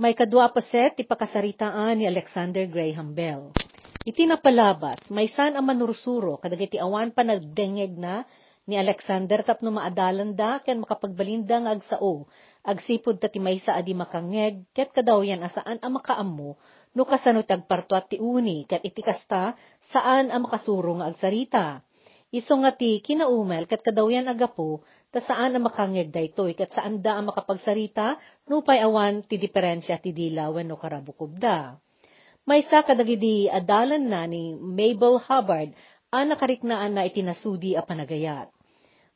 May 0.00 0.16
kadwa 0.16 0.48
pa 0.48 0.64
set, 0.64 1.04
ipakasaritaan 1.04 2.00
ni 2.00 2.08
Alexander 2.08 2.64
Graham 2.64 3.12
Bell. 3.12 3.52
Iti 4.08 4.24
napalabas, 4.24 5.12
may 5.12 5.28
san 5.28 5.52
ang 5.52 5.68
manursuro, 5.68 6.40
kadagiti 6.40 6.80
awan 6.80 7.12
pa 7.12 7.20
nagdengeg 7.20 8.00
na, 8.00 8.24
ni 8.64 8.80
Alexander 8.80 9.44
tapno 9.44 9.68
maadalan 9.68 10.32
da, 10.32 10.64
ken 10.64 10.80
makapagbalinda 10.80 11.60
nga 11.60 11.76
agsao, 11.76 12.24
agsipod 12.64 13.20
tati 13.20 13.36
may 13.36 13.60
sa 13.60 13.76
adi 13.76 13.92
makangeg, 13.92 14.64
ket 14.72 14.96
kadaw 14.96 15.20
yan 15.20 15.44
asaan 15.44 15.76
ang 15.84 16.00
makaammo, 16.00 16.56
no 16.96 17.04
kasano 17.04 17.44
tagparto 17.44 17.92
at 17.92 18.08
ti 18.08 18.16
uni, 18.16 18.64
ket 18.64 18.80
iti 18.88 19.04
kasta, 19.04 19.60
saan 19.92 20.32
ang 20.32 20.48
makasuro 20.48 21.04
nga 21.04 21.12
agsarita. 21.12 21.84
Iso 22.32 22.56
nga 22.64 22.72
ti 22.72 22.96
kinaumel, 23.04 23.68
ket 23.68 23.84
kadaw 23.84 24.08
yan 24.08 24.24
agapo, 24.24 24.88
ta 25.12 25.20
saan 25.20 25.52
ang 25.52 25.68
makangeg 25.68 26.08
daytoy, 26.08 26.56
ket 26.56 26.72
saan 26.72 27.04
da 27.04 27.20
ang 27.20 27.28
makapagsarita, 27.28 28.16
nupay 28.48 28.80
awan 28.80 29.20
ti 29.28 29.36
diferensya 29.36 30.00
ti 30.00 30.16
dilawen 30.16 30.64
no 30.64 30.80
karabukob 30.80 31.36
da. 31.36 31.76
May 32.48 32.64
sa 32.64 32.80
kadagidi 32.80 33.46
adalan 33.46 34.08
na 34.08 34.24
ni 34.24 34.56
Mabel 34.56 35.20
Hubbard 35.20 35.76
ang 36.08 36.26
nakariknaan 36.32 36.96
na 36.96 37.04
itinasudi 37.04 37.76
a 37.76 37.84
panagayat. 37.84 38.48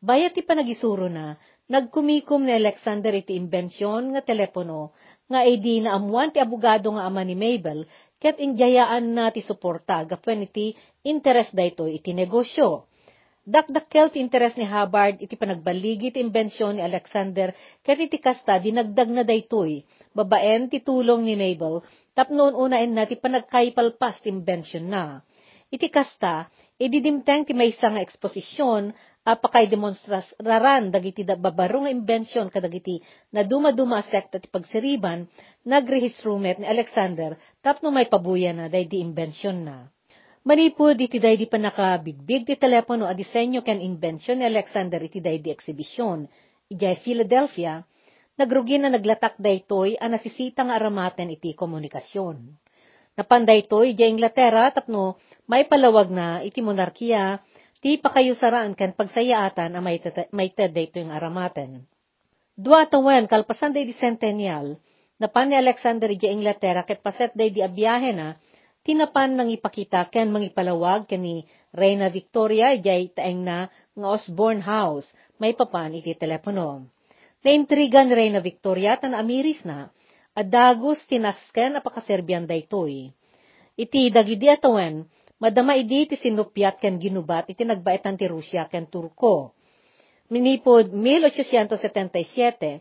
Bayat 0.04 0.36
ti 0.36 0.44
panagisuro 0.44 1.08
na, 1.08 1.40
nagkumikom 1.66 2.44
ni 2.44 2.52
Alexander 2.52 3.10
iti 3.16 3.32
imbensyon 3.34 4.12
nga 4.12 4.20
telepono, 4.20 4.92
nga 5.26 5.42
edi 5.42 5.80
na 5.82 5.96
amuan 5.96 6.30
ti 6.30 6.38
abogado 6.38 6.92
nga 6.92 7.08
ama 7.08 7.24
ni 7.24 7.34
Mabel, 7.34 7.88
ket 8.20 8.36
injayaan 8.36 9.16
na 9.16 9.32
ti 9.32 9.40
suporta, 9.40 10.04
gapwen 10.04 10.44
iti 10.44 10.76
interes 11.02 11.50
dayto 11.56 11.88
iti 11.88 12.12
negosyo. 12.12 12.84
Dakdakkel 13.46 14.10
ti 14.10 14.18
interes 14.18 14.58
ni 14.58 14.66
Hubbard 14.66 15.22
iti 15.22 15.38
panagbaligi 15.38 16.10
ti 16.10 16.18
imbensyon 16.18 16.74
ni 16.74 16.82
Alexander 16.82 17.54
ket 17.86 17.94
iti 17.94 18.18
kasta 18.18 18.58
dinagdag 18.58 19.06
na 19.06 19.22
daytoy, 19.22 19.86
babaen 20.10 20.66
ti 20.66 20.82
tulong 20.82 21.22
ni 21.22 21.38
Mabel, 21.38 21.78
tapnon 22.10 22.58
unaen 22.58 22.90
na 22.90 23.06
ti 23.06 23.14
panagkaipalpas 23.14 24.26
ti 24.26 24.34
imbensyon 24.34 24.90
na. 24.90 25.22
Iti 25.70 25.86
kasta, 25.86 26.50
ididimteng 26.74 27.46
ti 27.46 27.54
maysa 27.54 27.86
nga 27.86 28.02
eksposisyon 28.02 28.90
apakay 29.22 29.70
demonstras 29.70 30.34
raran 30.42 30.90
dagiti 30.90 31.22
da 31.22 31.38
babaro 31.38 31.86
nga 31.86 31.94
imbensyon 31.94 32.50
kadagiti 32.50 32.98
na 33.30 33.46
dumaduma 33.46 34.02
sekta 34.02 34.42
ti 34.42 34.50
pagsiriban 34.50 35.22
nagrehistrumet 35.62 36.58
ni 36.58 36.66
Alexander 36.66 37.38
tapno 37.62 37.94
may 37.94 38.10
pabuya 38.10 38.50
na 38.50 38.66
day 38.66 38.90
di 38.90 38.98
imbensyon 38.98 39.62
na. 39.62 39.86
Manipod 40.46 40.94
iti 41.02 41.18
day 41.18 41.34
di 41.34 41.50
pa 41.50 41.58
nakabigbig 41.58 42.46
ti 42.46 42.54
telepono 42.54 43.10
a 43.10 43.18
disenyo 43.18 43.66
ken 43.66 43.82
imbensyon 43.82 44.38
ni 44.38 44.46
Alexander 44.46 45.02
iti 45.02 45.18
day 45.18 45.42
di 45.42 45.50
eksibisyon. 45.50 46.22
Ijay 46.70 47.02
Philadelphia, 47.02 47.82
nagrugi 48.38 48.78
na 48.78 48.86
naglatak 48.86 49.42
daytoy 49.42 49.98
a 49.98 50.06
nasisita 50.06 50.62
nga 50.62 50.78
aramaten 50.78 51.34
iti 51.34 51.50
komunikasyon. 51.50 52.38
Napanday 53.18 53.66
to 53.66 53.82
ijay 53.82 54.06
Inglaterra 54.06 54.70
tapno 54.70 55.18
may 55.50 55.66
palawag 55.66 56.14
na 56.14 56.38
iti 56.46 56.62
monarkiya 56.62 57.42
ti 57.82 57.98
pakayusaraan 57.98 58.78
ken 58.78 58.94
pagsayaatan 58.94 59.74
a 59.74 59.82
may, 59.82 59.98
may 60.30 60.54
ted 60.54 60.70
dayto 60.70 61.02
yung 61.02 61.10
aramaten. 61.10 61.82
Dua 62.54 62.86
tawen 62.86 63.26
kalpasan 63.26 63.74
day 63.74 63.82
di 63.82 63.98
centennial, 63.98 64.78
napan 65.18 65.50
ni 65.50 65.58
Alexander 65.58 66.06
ijay 66.06 66.30
Inglaterra 66.30 66.86
ket 66.86 67.02
paset 67.02 67.34
day 67.34 67.50
di 67.50 67.66
abiyahe 67.66 68.14
na 68.14 68.38
tinapan 68.86 69.34
nang 69.34 69.50
ipakita 69.50 70.06
ken 70.14 70.30
mangipalawag 70.30 71.10
ken 71.10 71.26
ni 71.26 71.42
Reina 71.74 72.06
Victoria 72.06 72.70
ijay 72.70 73.10
taeng 73.10 73.42
na 73.42 73.66
nga 73.98 74.08
Osborne 74.14 74.62
House, 74.62 75.10
may 75.42 75.58
papan 75.58 75.98
iti 75.98 76.14
telepono. 76.14 76.86
Naintrigan 77.42 78.06
ni 78.06 78.14
Reina 78.14 78.38
Victoria 78.38 78.94
tan 78.94 79.18
amiris 79.18 79.66
na, 79.66 79.90
adagos 80.38 81.02
tinasken 81.10 81.82
apakaserbian 81.82 82.46
daytoy. 82.46 83.10
Iti 83.74 84.08
dagidi 84.14 84.46
atawen, 84.46 85.04
madama 85.42 85.74
idi 85.74 86.06
ti 86.06 86.16
sinupyat 86.16 86.78
ken 86.78 87.02
ginubat 87.02 87.50
iti 87.50 87.66
nagbaetan 87.66 88.14
ti 88.14 88.30
Rusya 88.30 88.70
ken 88.70 88.86
Turko. 88.86 89.52
Minipod 90.30 90.94
1877, 90.94 92.78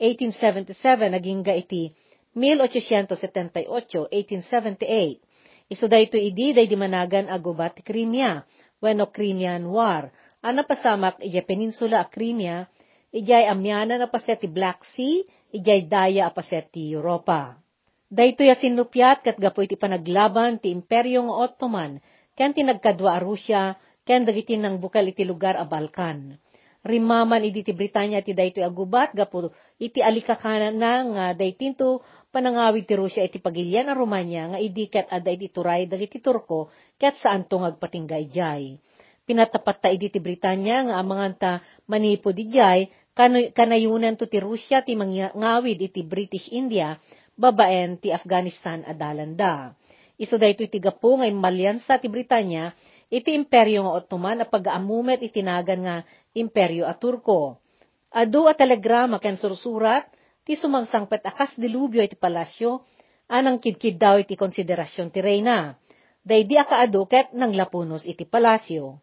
1877 0.00 1.16
naging 1.16 1.40
ga 1.40 1.56
iti 1.56 1.96
1878, 2.36 3.64
1878. 4.12 5.25
Iso 5.66 5.90
dayto 5.90 6.14
idi 6.14 6.54
day 6.54 6.70
di 6.70 6.78
managan 6.78 7.26
agubat 7.26 7.74
ti 7.74 7.82
Crimea, 7.82 8.46
wenno 8.78 9.10
Crimean 9.10 9.66
War. 9.66 10.14
Ana 10.38 10.62
pasamak 10.62 11.18
ijay 11.18 11.42
peninsula 11.42 11.98
a 11.98 12.06
Crimea, 12.06 12.70
ijay 13.10 13.50
amyana 13.50 13.98
na 13.98 14.06
paset 14.06 14.38
ti 14.38 14.46
Black 14.46 14.86
Sea, 14.94 15.26
ijay 15.50 15.90
daya 15.90 16.30
a 16.30 16.30
paset 16.30 16.70
ti 16.70 16.94
Europa. 16.94 17.58
Dayto 18.06 18.46
ya 18.46 18.54
sinupyat 18.54 19.26
kat 19.26 19.42
gapoy 19.42 19.66
ti 19.66 19.74
panaglaban 19.74 20.62
ti 20.62 20.70
Imperyo 20.70 21.26
nga 21.26 21.34
Ottoman, 21.50 21.98
ken 22.38 22.54
ti 22.54 22.62
nagkadwa 22.62 23.18
a 23.18 23.18
Rusya, 23.18 23.74
ken 24.06 24.22
dagiti 24.22 24.54
nang 24.54 24.78
bukal 24.78 25.10
iti 25.10 25.26
lugar 25.26 25.58
a 25.58 25.66
Balkan. 25.66 26.38
Rimaman 26.86 27.42
idi 27.42 27.66
ti 27.66 27.74
Britanya 27.74 28.22
ti 28.22 28.30
daytoy 28.30 28.62
agubat 28.62 29.10
gapo 29.18 29.50
iti 29.82 29.98
alikakanan 29.98 30.78
na 30.78 30.92
nga 31.02 31.24
daytinto 31.34 32.06
panangawid 32.30 32.84
ti 32.86 32.94
Rusya 32.94 33.26
iti 33.26 33.38
pagilyan 33.38 33.90
a 33.90 33.94
Romanya 33.94 34.54
nga 34.54 34.58
idiket 34.58 35.06
ada 35.10 35.30
iti 35.32 35.50
turay 35.50 35.86
dagiti 35.86 36.18
Turko 36.22 36.68
ket 37.00 37.18
saan 37.18 37.46
to 37.46 37.62
ngagpatingga 37.62 38.16
ijay. 38.28 38.78
Pinatapat 39.26 39.76
ta 39.82 39.88
idi 39.90 40.06
ti 40.06 40.22
Britanya 40.22 40.86
nga 40.86 40.94
amangan 41.02 41.34
ta 41.34 41.52
manipod 41.90 42.38
ijay 42.38 42.86
kanayunan 43.56 44.14
to 44.14 44.30
ti 44.30 44.38
Rusya 44.38 44.86
ti 44.86 44.94
mangawid 44.94 45.82
iti 45.82 46.06
British 46.06 46.52
India 46.52 46.94
babaen 47.34 47.98
ti 47.98 48.14
Afghanistan 48.14 48.86
adalanda. 48.86 49.74
Iso 50.16 50.40
dayto 50.40 50.64
iti 50.64 50.80
gapo 50.80 51.20
nga 51.20 51.28
imalyansa 51.28 52.00
ti 52.00 52.08
Britanya 52.08 52.72
iti 53.12 53.36
imperyo 53.36 53.84
nga 53.84 53.92
Ottoman 54.00 54.40
a 54.42 54.46
pag-aamumet 54.48 55.20
itinagan 55.20 55.80
nga 55.84 55.96
imperyo 56.32 56.88
a 56.88 56.96
Turko. 56.96 57.60
Adu 58.14 58.48
a 58.48 58.56
telegrama 58.56 59.20
ken 59.20 59.36
sursurat 59.36 60.08
ti 60.46 60.54
sumangsangpet 60.54 61.26
akas 61.26 61.58
dilubyo 61.58 62.06
iti 62.06 62.14
palasyo, 62.14 62.86
anang 63.26 63.58
kidkid 63.58 63.98
daw 63.98 64.22
iti 64.22 64.38
konsiderasyon 64.38 65.10
ti 65.10 65.18
reyna. 65.18 65.74
Day 66.22 66.46
di 66.46 66.54
akaado 66.54 67.02
ket 67.10 67.34
nang 67.34 67.50
lapunos 67.50 68.06
iti 68.06 68.22
palasyo. 68.22 69.02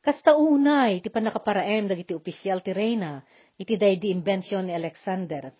Kasta 0.00 0.36
unay, 0.36 1.00
iti 1.00 1.08
panakaparaem 1.08 1.88
dagiti 1.88 2.12
opisyal 2.16 2.60
ti 2.64 2.72
reyna, 2.72 3.20
iti 3.60 3.76
day 3.76 3.96
di 4.00 4.12
imbensyon 4.12 4.68
ni 4.68 4.72
Alexander. 4.76 5.52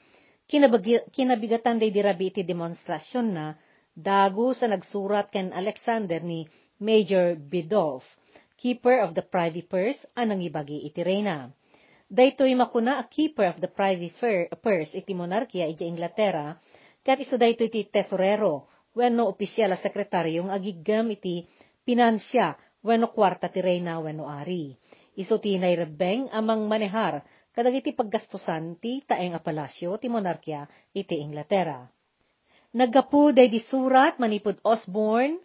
Kinabagi, 0.44 1.08
kinabigatan 1.08 1.80
day 1.80 1.88
di 1.88 2.00
rabi 2.04 2.28
iti 2.28 2.44
demonstrasyon 2.44 3.26
na, 3.32 3.56
dago 3.96 4.52
sa 4.52 4.68
nagsurat 4.68 5.32
ken 5.32 5.52
Alexander 5.56 6.20
ni 6.20 6.44
Major 6.76 7.36
Bidolph, 7.36 8.04
keeper 8.60 9.00
of 9.00 9.16
the 9.16 9.24
privy 9.24 9.64
purse, 9.64 10.00
anang 10.12 10.44
ibagi 10.44 10.84
iti 10.84 11.00
reyna. 11.00 11.48
Daytoy 12.04 12.52
makuna 12.54 12.98
a 13.00 13.08
keeper 13.08 13.48
of 13.48 13.64
the 13.64 13.68
privy 13.68 14.12
purse 14.60 14.92
iti 14.92 15.16
monarkiya 15.16 15.72
iti 15.72 15.88
Inglaterra, 15.88 16.52
kat 17.00 17.24
iso 17.24 17.40
daytoy 17.40 17.72
iti 17.72 17.88
tesorero, 17.88 18.68
wenno 18.92 19.24
opisyal 19.24 19.72
a 19.72 19.80
sekretaryo 19.80 20.44
nga 20.44 20.60
agigam 20.60 21.08
iti 21.10 21.48
pinansya, 21.84 22.56
wenno 22.84 23.08
kwarta 23.08 23.48
ti 23.48 23.64
reyna 23.64 24.04
wenno 24.04 24.28
ari. 24.28 24.76
Iso 25.16 25.40
ti 25.40 25.56
nairebeng 25.56 26.28
amang 26.28 26.68
manehar, 26.68 27.24
kadag 27.56 27.80
iti 27.80 27.96
paggastusan 27.96 28.76
ti 28.76 29.00
taeng 29.08 29.32
a 29.32 29.40
palasyo 29.40 29.96
ti 29.96 30.12
monarkiya 30.12 30.68
iti 30.92 31.24
Inglaterra. 31.24 31.88
Naggapu 32.74 33.30
day 33.32 33.48
di 33.48 33.64
surat 33.64 34.20
manipod 34.20 34.60
Osborne, 34.60 35.40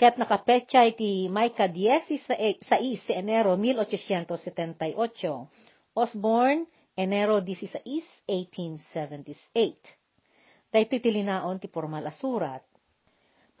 ket 0.00 0.16
nakapetsa 0.16 0.88
iti 0.88 1.28
Maika 1.28 1.68
10 1.68 2.16
sa 2.22 2.34
6 2.80 3.04
sa 3.04 3.12
Enero 3.12 3.58
1878. 3.58 5.71
Osborne, 5.92 6.64
Enero 6.96 7.44
16, 7.44 7.84
1878. 8.24 10.72
Dahito 10.72 10.96
itilinaon 10.96 11.60
ti 11.60 11.68
formal 11.68 12.08
asurat. 12.08 12.64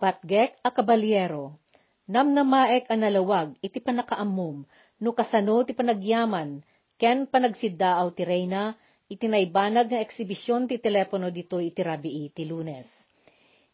Patgek 0.00 0.56
a 0.64 0.72
kabalyero, 0.72 1.60
namnamaek 2.08 2.88
a 2.88 2.96
nalawag 2.96 3.52
iti 3.60 3.84
panakaamum, 3.84 4.64
no 5.04 5.10
kasano 5.12 5.60
ti 5.68 5.76
panagyaman, 5.76 6.64
ken 6.96 7.28
panagsiddaaw 7.28 8.08
ti 8.16 8.24
reyna, 8.24 8.80
iti 9.12 9.28
naibanag 9.28 9.92
nga 9.92 10.00
eksibisyon 10.00 10.72
ti 10.72 10.80
telepono 10.80 11.28
dito 11.28 11.60
iti 11.60 11.84
rabii 11.84 12.32
ti 12.32 12.48
lunes. 12.48 12.88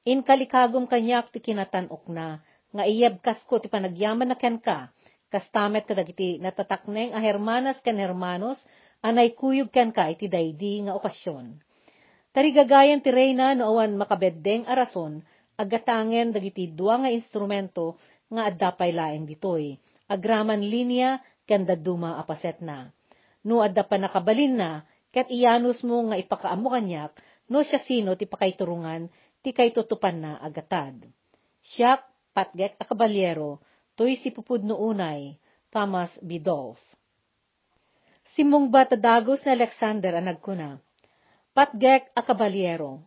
In 0.03 0.27
kalikagom 0.27 0.91
kanyak 0.91 1.31
ti 1.31 1.39
kinatanok 1.39 2.11
na, 2.11 2.43
nga 2.75 2.85
iyab 2.91 3.23
kasko 3.23 3.63
ti 3.63 3.71
panagyaman 3.71 4.29
na 4.29 4.35
ken 4.35 4.59
ka, 4.59 4.91
kastamet 5.29 5.85
kadag 5.85 6.09
iti 6.09 6.41
natatakneng 6.41 7.13
a 7.13 7.21
hermanas 7.21 7.81
ken 7.85 8.01
hermanos, 8.01 8.59
anay 9.05 9.37
kuyog 9.37 9.69
ken 9.69 9.93
ka 9.93 10.09
iti 10.09 10.27
daydi 10.27 10.89
nga 10.89 10.97
okasyon. 10.97 11.61
Tarigagayan 12.33 13.01
ti 13.01 13.09
reyna 13.13 13.57
no 13.57 13.73
awan 13.73 13.97
makabeddeng 13.97 14.69
arason, 14.69 15.25
agatangen 15.59 16.33
dagiti 16.33 16.71
dua 16.71 17.01
nga 17.03 17.11
instrumento 17.11 17.99
nga 18.29 18.49
addapay 18.53 18.93
laeng 18.93 19.25
ditoy, 19.25 19.77
agraman 20.07 20.61
linya 20.61 21.21
ken 21.49 21.65
daduma 21.65 22.21
apaset 22.21 22.61
na. 22.61 22.93
No 23.45 23.65
adda 23.65 23.85
pa 23.89 23.97
nakabalin 23.97 24.61
na, 24.61 24.85
ket 25.09 25.33
iyanus 25.33 25.81
mo 25.83 26.13
nga 26.13 26.17
ipakaamo 26.21 26.69
kanyak, 26.69 27.13
no 27.49 27.65
siya 27.65 27.81
sino 27.81 28.13
ti 28.15 28.29
pakaiturungan, 28.29 29.09
ti 29.41 29.57
kay 29.57 29.73
tutupan 29.73 30.21
na 30.21 30.33
agatad. 30.45 30.95
Siyak, 31.65 32.05
patgek 32.37 32.77
a 32.77 32.85
kabalyero, 32.85 33.65
to'y 33.99 34.15
si 34.23 34.31
pupudno 34.31 34.79
unay, 34.79 35.35
Thomas 35.75 36.15
Bidolph. 36.23 36.79
Simong 38.39 38.71
batadagos 38.71 39.43
na 39.43 39.59
Alexander 39.59 40.15
ang 40.15 40.31
nagkuna, 40.31 40.79
patgek 41.51 42.15
a 42.15 42.23
kabalyero, 42.23 43.03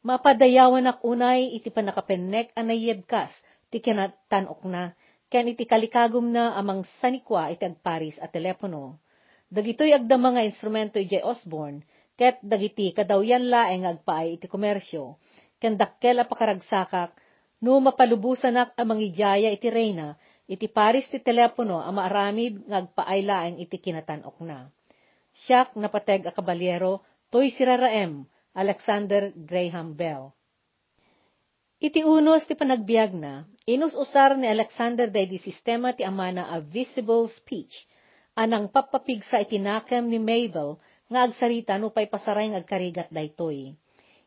mapadayawan 0.00 0.88
ak 0.88 1.04
unay 1.04 1.52
iti 1.52 1.68
panakapennek 1.68 2.56
anayebkas, 2.56 3.28
ti 3.68 3.84
kinatanok 3.84 4.64
na, 4.64 4.96
ken 5.28 5.52
iti 5.52 5.68
kalikagom 5.68 6.32
na 6.32 6.56
amang 6.56 6.88
sanikwa 7.04 7.52
iti 7.52 7.68
agparis 7.68 8.16
a 8.16 8.26
telepono. 8.26 8.96
Dagitoy 9.52 9.92
agdama 9.92 10.32
nga 10.32 10.46
instrumento 10.46 10.96
iti 10.96 11.20
Osborne, 11.20 11.84
ket 12.16 12.40
dagiti 12.40 12.96
kadawyan 12.96 13.52
laeng 13.52 13.84
agpaay 13.84 14.40
iti 14.40 14.48
komersyo, 14.48 15.20
ken 15.60 15.76
dakkel 15.76 16.16
a 16.16 16.24
pakaragsakak, 16.24 17.12
no 17.60 17.76
mapalubusan 17.84 18.56
ak 18.56 18.72
amang 18.80 19.04
ijaya 19.04 19.52
iti 19.52 19.68
reyna, 19.68 20.16
iti 20.50 20.66
paris 20.66 21.06
ti 21.06 21.22
telepono 21.22 21.78
a 21.78 21.94
maaramid 21.94 22.66
nga 22.66 22.82
agpaay 22.82 23.20
laeng 23.22 23.56
iti 23.62 23.78
kinatanok 23.78 24.42
na. 24.42 24.66
Siyak 25.46 25.78
napateg 25.78 26.26
a 26.26 26.34
kabalyero, 26.34 27.06
toy 27.30 27.54
siraraem, 27.54 28.26
Alexander 28.50 29.30
Graham 29.30 29.94
Bell. 29.94 30.34
Iti 31.78 32.02
unos 32.02 32.44
ti 32.50 32.58
panagbiag 32.58 33.14
na, 33.14 33.46
inus 33.64 33.94
usar 33.94 34.34
ni 34.34 34.50
Alexander 34.50 35.06
day 35.06 35.30
di 35.30 35.38
sistema 35.38 35.94
ti 35.94 36.02
amana 36.02 36.50
a 36.50 36.58
visible 36.58 37.30
speech, 37.30 37.86
anang 38.34 38.68
papapigsa 38.68 39.38
iti 39.38 39.56
nakam 39.62 40.10
ni 40.10 40.18
Mabel 40.18 40.82
nga 41.06 41.24
agsarita 41.24 41.78
no 41.78 41.94
pay 41.94 42.10
pasaray 42.10 42.50
nga 42.50 42.60
agkarigat 42.60 43.08
daytoy. 43.14 43.78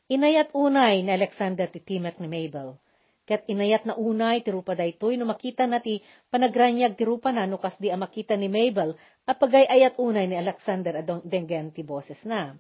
Inayat 0.08 0.56
unay 0.56 1.04
ni 1.04 1.12
Alexander 1.12 1.68
ti 1.68 1.84
timek 1.84 2.16
ni 2.18 2.32
Mabel. 2.32 2.80
Ket 3.24 3.48
inayat 3.48 3.88
na 3.88 3.96
unay 3.96 4.44
ti 4.44 4.52
rupa 4.52 4.76
daytoy 4.76 5.16
no 5.16 5.24
makita 5.24 5.64
na 5.64 5.80
ti 5.80 6.04
panagranyag 6.28 7.00
ti 7.00 7.08
rupa 7.08 7.32
na 7.32 7.48
no 7.48 7.56
kasdi 7.56 7.88
a 7.88 7.96
makita 7.96 8.36
ni 8.36 8.52
Mabel 8.52 9.00
apagay 9.24 9.64
ayat 9.64 9.96
unay 9.96 10.28
ni 10.28 10.36
Alexander 10.36 11.00
adong 11.00 11.24
denggen 11.24 11.72
ti 11.72 11.88
boses 11.88 12.20
na. 12.28 12.60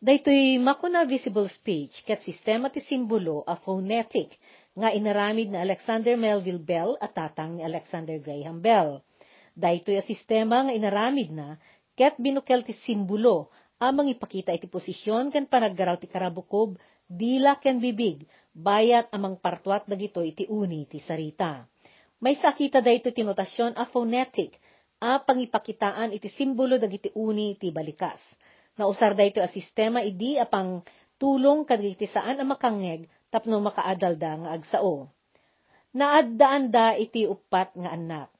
Daytoy 0.00 0.56
makuna 0.56 1.04
visible 1.04 1.52
speech 1.52 2.00
ket 2.08 2.24
sistema 2.24 2.72
ti 2.72 2.80
simbolo 2.80 3.44
a 3.44 3.60
phonetic 3.60 4.34
nga 4.72 4.88
inaramid 4.88 5.52
na 5.52 5.60
Alexander 5.60 6.16
Melville 6.16 6.64
Bell 6.64 6.96
at 6.96 7.12
tatang 7.12 7.60
ni 7.60 7.62
Alexander 7.62 8.16
Graham 8.24 8.64
Bell. 8.64 9.04
Daytoy 9.52 10.00
a 10.00 10.04
sistema 10.08 10.64
nga 10.64 10.72
inaramid 10.72 11.28
na 11.28 11.60
ket 11.92 12.16
binukel 12.16 12.64
ti 12.64 12.72
simbolo 12.72 13.52
amang 13.76 14.08
ipakita 14.08 14.56
iti 14.56 14.64
posisyon 14.64 15.28
ken 15.28 15.44
panaggaraw 15.44 16.00
ti 16.00 16.08
karabukob 16.08 16.80
dila 17.12 17.60
ken 17.60 17.76
bibig 17.76 18.24
bayat 18.56 19.12
amang 19.12 19.36
partwat 19.36 19.84
dagito 19.84 20.24
iti 20.24 20.48
uni 20.48 20.88
ti 20.88 20.96
sarita. 20.96 21.68
May 22.24 22.40
sakita 22.40 22.80
dayto 22.80 23.12
ti 23.12 23.20
notasyon 23.20 23.76
a 23.76 23.84
phonetic 23.84 24.56
a 25.02 25.20
pangipakitaan 25.20 26.16
iti 26.16 26.32
simbolo 26.32 26.80
dagiti 26.80 27.12
uni 27.12 27.58
ti 27.60 27.68
balikas 27.68 28.22
Nausar 28.72 29.12
da 29.12 29.28
ito 29.28 29.36
a 29.44 29.48
sistema 29.52 30.00
idi 30.00 30.40
apang 30.40 30.80
tulong 31.20 31.68
kadagiti 31.68 32.08
saan 32.08 32.40
ang 32.40 32.48
makangeg 32.56 33.04
tapno 33.28 33.60
makaadalda 33.60 34.32
nga 34.40 34.50
agsao. 34.56 35.12
Naaddaan 35.92 36.72
da 36.72 36.96
iti 36.96 37.28
upat 37.28 37.76
nga 37.76 37.92
anak. 37.92 38.32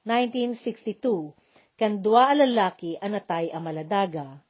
1962, 0.09 1.37
kan 1.77 2.00
dua 2.00 2.33
alalaki 2.33 2.97
anatay 2.97 3.53
a 3.53 3.61
maladaga. 3.61 4.41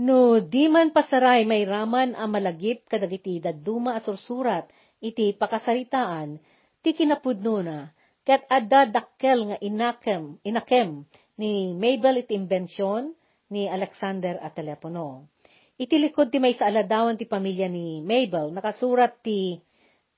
No, 0.00 0.40
di 0.40 0.64
man 0.68 0.96
pasaray 0.96 1.44
may 1.44 1.68
raman 1.68 2.16
a 2.16 2.24
malagip 2.24 2.88
kadagiti 2.88 3.36
dadduma 3.36 3.96
a 3.96 4.00
sursurat 4.00 4.64
iti 5.00 5.32
pakasaritaan, 5.36 6.40
ti 6.80 6.96
kinapudno 6.96 7.60
na, 7.60 7.92
ket 8.30 8.46
adda 8.46 8.86
dakkel 8.86 9.50
nga 9.50 9.58
inakem, 9.58 10.38
inakem 10.46 11.02
ni 11.34 11.74
Mabel 11.74 12.22
iti 12.22 12.38
imbensyon 12.38 13.10
ni 13.50 13.66
Alexander 13.66 14.38
at 14.38 14.54
telepono. 14.54 15.26
Iti 15.74 15.98
likod 15.98 16.30
ti 16.30 16.38
may 16.38 16.54
sa 16.54 16.70
aladawan 16.70 17.18
ti 17.18 17.26
pamilya 17.26 17.66
ni 17.66 17.98
Mabel, 18.06 18.54
nakasurat 18.54 19.18
ti 19.18 19.58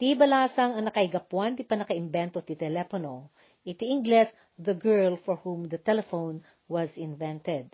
Ti 0.02 0.18
balasang 0.18 0.74
ang 0.74 0.90
nakaigapuan 0.90 1.54
ti 1.54 1.62
panakaimbento 1.62 2.42
ti 2.42 2.58
telepono. 2.58 3.30
Iti 3.62 3.86
Ingles, 3.86 4.26
the 4.58 4.74
girl 4.74 5.14
for 5.14 5.38
whom 5.46 5.70
the 5.70 5.78
telephone 5.78 6.42
was 6.66 6.90
invented. 6.98 7.70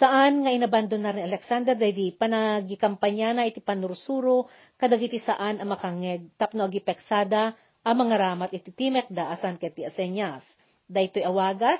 Saan 0.00 0.48
nga 0.48 0.50
inabandon 0.56 1.04
na 1.04 1.12
ni 1.12 1.20
Alexander 1.20 1.76
daydi 1.76 2.16
panagikampanya 2.16 3.36
na 3.36 3.44
iti 3.44 3.60
panursuro 3.60 4.48
kadagiti 4.80 5.20
saan 5.20 5.60
ang 5.60 5.76
makangeg 5.76 6.24
tapno 6.40 6.64
agipeksada 6.64 7.52
ang 7.86 8.02
mga 8.02 8.16
ramat 8.18 8.50
iti 8.50 8.74
timek 8.74 9.06
da 9.14 9.30
asan 9.30 9.62
ket 9.62 9.78
ti 9.78 9.86
asenyas. 9.86 10.42
Daytoy 10.90 11.22
awagas 11.22 11.78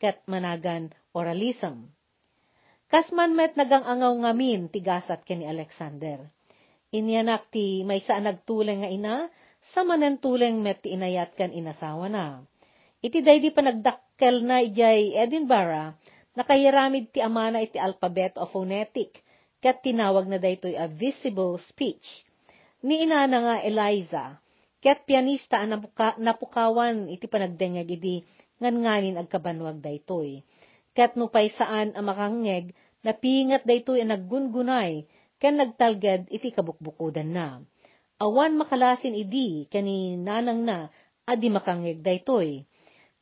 ket 0.00 0.24
managan 0.24 0.88
oralism. 1.12 1.92
Kasman 2.88 3.36
met 3.36 3.52
nagang 3.56 3.84
angaw 3.84 4.16
ngamin 4.16 4.72
tigasat 4.72 5.28
ken 5.28 5.44
ni 5.44 5.46
Alexander. 5.48 6.24
Inyanak 6.92 7.52
ti 7.52 7.84
may 7.84 8.00
saan 8.00 8.28
nagtuleng 8.28 8.84
nga 8.84 8.90
ina, 8.92 9.16
sa 9.72 9.84
manen 9.84 10.20
tuleng 10.20 10.60
met 10.60 10.80
ti 10.80 10.96
inayat 10.96 11.36
kan 11.36 11.52
inasawa 11.52 12.08
na. 12.08 12.44
Iti 13.04 13.20
day 13.24 13.40
di 13.40 13.48
pa 13.52 13.64
nagdakkel 13.64 14.44
na 14.44 14.60
ijay 14.60 15.16
Edinburgh, 15.16 15.96
nakayaramid 16.36 17.12
ti 17.12 17.20
amana 17.24 17.64
iti 17.64 17.80
alphabet 17.80 18.36
o 18.40 18.44
phonetic, 18.48 19.20
kat 19.64 19.80
tinawag 19.80 20.28
na 20.28 20.36
daytoy 20.36 20.76
a 20.76 20.88
visible 20.88 21.56
speech. 21.64 22.04
Ni 22.84 23.08
ina 23.08 23.24
na 23.24 23.38
nga 23.40 23.56
Eliza, 23.64 24.36
kat 24.82 25.06
pianista 25.06 25.62
ang 25.62 25.78
napuka, 25.78 26.18
napukawan 26.18 27.06
iti 27.06 27.30
panagdengeg 27.30 27.86
idi 27.86 28.26
ngan 28.58 28.74
nganin 28.82 29.16
agkabanwag 29.16 29.78
daytoy. 29.78 30.42
Kat 30.92 31.14
no 31.14 31.30
pay 31.30 31.48
saan 31.54 31.94
ang 31.94 32.04
makangeg, 32.04 32.74
napingat 33.06 33.62
daytoy 33.62 34.02
ang 34.02 34.10
naggungunay, 34.12 35.06
ken 35.38 35.62
nagtalged 35.62 36.28
iti 36.28 36.50
kabukbukudan 36.50 37.30
na. 37.30 37.62
Awan 38.18 38.58
makalasin 38.58 39.14
idi 39.14 39.70
kani 39.70 40.18
nanang 40.18 40.66
na 40.66 40.90
adi 41.26 41.48
makangeg 41.48 42.02
daytoy. 42.02 42.66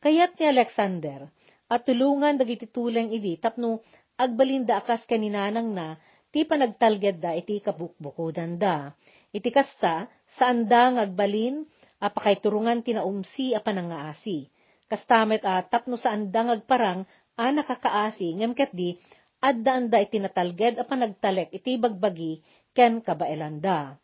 Kayat 0.00 0.40
ni 0.40 0.44
Alexander, 0.48 1.28
at 1.70 1.86
tulungan 1.86 2.40
dagiti 2.40 2.66
tuleng 2.66 3.12
idi 3.14 3.36
tapno 3.36 3.84
agbalinda 4.18 4.80
akas 4.80 5.06
kaninanang 5.06 5.70
na 5.70 5.94
ti 6.32 6.42
panagtalged 6.42 7.22
da 7.22 7.36
iti 7.36 7.62
kabukbukudan 7.62 8.58
da. 8.58 8.90
Iti 9.30 9.54
kasta, 9.54 10.10
saan 10.34 10.66
da 10.66 10.90
ngagbalin, 10.90 11.62
apakay 12.02 12.42
turungan 12.42 12.82
tinaumsi 12.82 13.54
a 13.54 13.62
panangaasi. 13.62 14.50
Kastamet 14.90 15.46
a 15.46 15.62
tapno 15.62 15.94
saan 15.94 16.34
da 16.34 16.50
ngagparang 16.50 17.06
a 17.38 17.44
nakakaasi 17.54 18.34
ngem 18.42 18.52
di 18.74 18.98
addaan 19.38 19.86
da 19.86 20.02
iti 20.02 20.18
natalged 20.18 20.82
a 20.82 20.84
panagtalek 20.84 21.54
iti 21.54 21.78
bagbagi 21.78 22.42
ken 22.74 22.98
kabaelanda. 22.98 23.94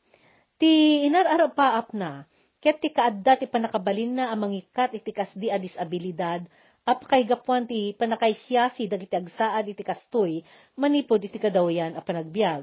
Ti 0.56 1.04
inararapaap 1.10 1.92
na, 1.92 2.24
ket 2.62 2.78
ti 2.78 2.88
kaadda 2.94 3.36
ti 3.36 3.50
panakabalin 3.50 4.16
na 4.16 4.24
ang 4.30 4.46
mangikat 4.46 4.94
iti 4.94 5.10
kasdi 5.10 5.50
a 5.52 5.58
disabilidad, 5.58 6.46
ap 6.86 7.02
kay 7.02 7.26
gapuan 7.26 7.66
ti 7.66 7.92
panakaisiyasi 7.98 8.86
dagiti 8.86 9.18
agsaad 9.18 9.74
iti 9.74 9.82
kastoy, 9.82 10.46
manipod 10.78 11.18
iti 11.18 11.36
kadawyan 11.36 11.98
a 11.98 12.00
panagbiag. 12.00 12.62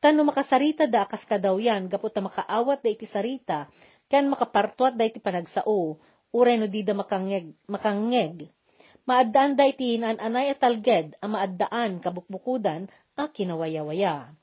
Tano 0.00 0.24
makasarita 0.24 0.88
da 0.88 1.04
kas 1.04 1.28
kadawyan, 1.28 1.92
gapot 1.92 2.08
ta 2.08 2.24
makaawat 2.24 2.80
da 2.80 2.88
iti 2.88 3.04
sarita, 3.04 3.68
ken 4.08 4.32
makapartuat 4.32 4.96
da 4.96 5.04
iti 5.04 5.20
panagsao, 5.20 6.00
uray 6.32 6.56
no 6.56 6.66
di 6.66 6.80
da 6.80 6.96
makangeg, 6.96 7.52
makangeg 7.68 8.48
Maaddaan 9.08 9.56
da 9.56 9.64
iti 9.64 9.96
anay 9.98 10.52
at 10.52 10.60
talged, 10.60 11.16
a 11.18 11.26
maaddaan 11.26 12.04
kabukbukudan, 12.04 12.86
a 13.16 13.32
kinawayawaya. 13.32 14.36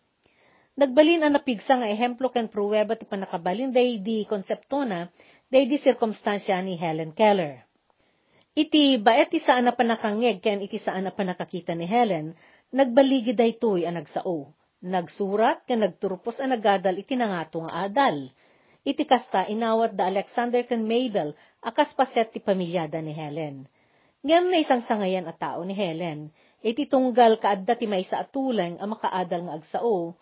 Nagbalin 0.78 1.24
ang 1.24 1.34
napigsa 1.38 1.78
nga 1.78 1.88
ehemplo 1.90 2.30
ken 2.30 2.50
pruweba 2.50 2.98
ti 2.98 3.06
panakabalin 3.06 3.72
day 3.74 3.98
di 4.02 4.26
konseptona, 4.26 5.10
day 5.50 5.66
di 5.66 5.78
sirkumstansya 5.78 6.62
ni 6.62 6.78
Helen 6.78 7.14
Keller. 7.14 7.66
Iti 8.58 8.98
baet 8.98 9.30
ti 9.30 9.38
saan 9.38 9.70
na 9.70 9.74
panakangeg 9.78 10.42
ken 10.42 10.62
iti 10.62 10.82
saan 10.82 11.06
na 11.06 11.14
panakakita 11.14 11.78
ni 11.78 11.86
Helen, 11.86 12.34
nagbaligi 12.74 13.38
daytoy 13.38 13.86
ang 13.86 14.02
nagsao. 14.02 14.57
Nagsurat 14.84 15.66
ken 15.66 15.82
nagturpos 15.82 16.38
ang 16.38 16.54
nagadal 16.54 16.98
iti 16.98 17.18
nangato 17.18 17.66
nga 17.66 17.90
adal. 17.90 18.30
Iti 18.86 19.04
kasta 19.04 19.50
inawat 19.50 19.98
da 19.98 20.06
Alexander 20.08 20.64
ken 20.64 20.86
Mabel 20.86 21.34
akas 21.66 21.92
paset 21.98 22.30
ti 22.30 22.40
pamilyada 22.40 23.02
ni 23.02 23.12
Helen 23.12 23.66
ngem 24.28 24.52
na 24.52 24.58
isang 24.60 24.84
sangayan 24.84 25.24
at 25.30 25.40
tao 25.40 25.64
ni 25.64 25.72
Helen, 25.72 26.34
iti 26.60 26.90
tunggal 26.90 27.40
kaadda 27.40 27.80
ti 27.80 27.86
may 27.86 28.04
sa 28.04 28.28
atuleng 28.28 28.76
a 28.82 28.86
makaadal 28.90 29.48
nga 29.48 29.56
agsao, 29.56 30.18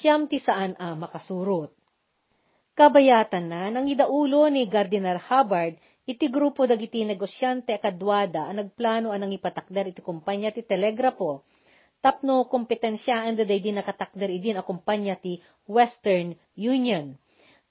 siyam 0.00 0.30
ti 0.30 0.38
saan 0.40 0.78
a 0.80 0.96
makasurot. 0.96 1.74
Kabayatan 2.78 3.52
na, 3.52 3.68
nang 3.68 3.84
idaulo 3.90 4.48
ni 4.48 4.64
Gardiner 4.64 5.20
Hubbard, 5.20 5.76
iti 6.08 6.32
grupo 6.32 6.64
dagiti 6.64 7.04
negosyante 7.04 7.76
kadwada 7.76 8.48
ang 8.48 8.64
nagplano 8.64 9.12
anang 9.12 9.34
ipatakder 9.34 9.92
iti 9.92 10.00
kumpanya 10.00 10.54
ti 10.54 10.64
telegrapo, 10.64 11.44
tapno 12.00 12.48
kompetensyaan 12.48 13.36
da 13.36 13.44
day 13.44 13.60
di 13.60 13.72
nakatakder 13.76 14.32
idin 14.32 14.60
a 14.60 14.64
kumpanya 14.64 15.16
ti 15.16 15.40
Western 15.68 16.36
Union. 16.56 17.16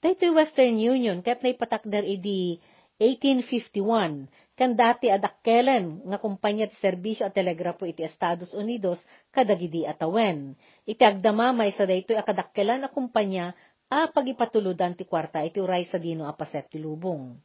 Dahito 0.00 0.32
Western 0.32 0.80
Union, 0.80 1.20
kat 1.20 1.44
na 1.44 1.52
ipatakder 1.52 2.08
idi 2.08 2.56
1851, 2.96 4.28
kan 4.56 4.76
dati 4.76 5.12
adakkelen 5.12 6.04
nga 6.08 6.16
kumpanya 6.20 6.68
ti 6.68 6.76
serbisyo 6.80 7.28
at 7.28 7.36
telegrapo 7.36 7.84
iti 7.84 8.04
Estados 8.04 8.56
Unidos 8.56 9.00
kadagidi 9.28 9.84
atawen. 9.84 10.56
Iti 10.84 11.04
agdamamay 11.04 11.72
sa 11.76 11.84
daytoy 11.84 12.16
akadakkelan 12.16 12.84
a 12.84 12.88
kumpanya 12.88 13.52
a 13.92 14.08
pagipatuludan 14.08 14.96
ti 14.96 15.04
kwarta 15.04 15.44
iti 15.44 15.60
uray 15.60 15.84
sa 15.88 15.96
dino 15.96 16.24
a 16.28 16.32
paset 16.32 16.68
ti 16.68 16.80
lubong. 16.80 17.36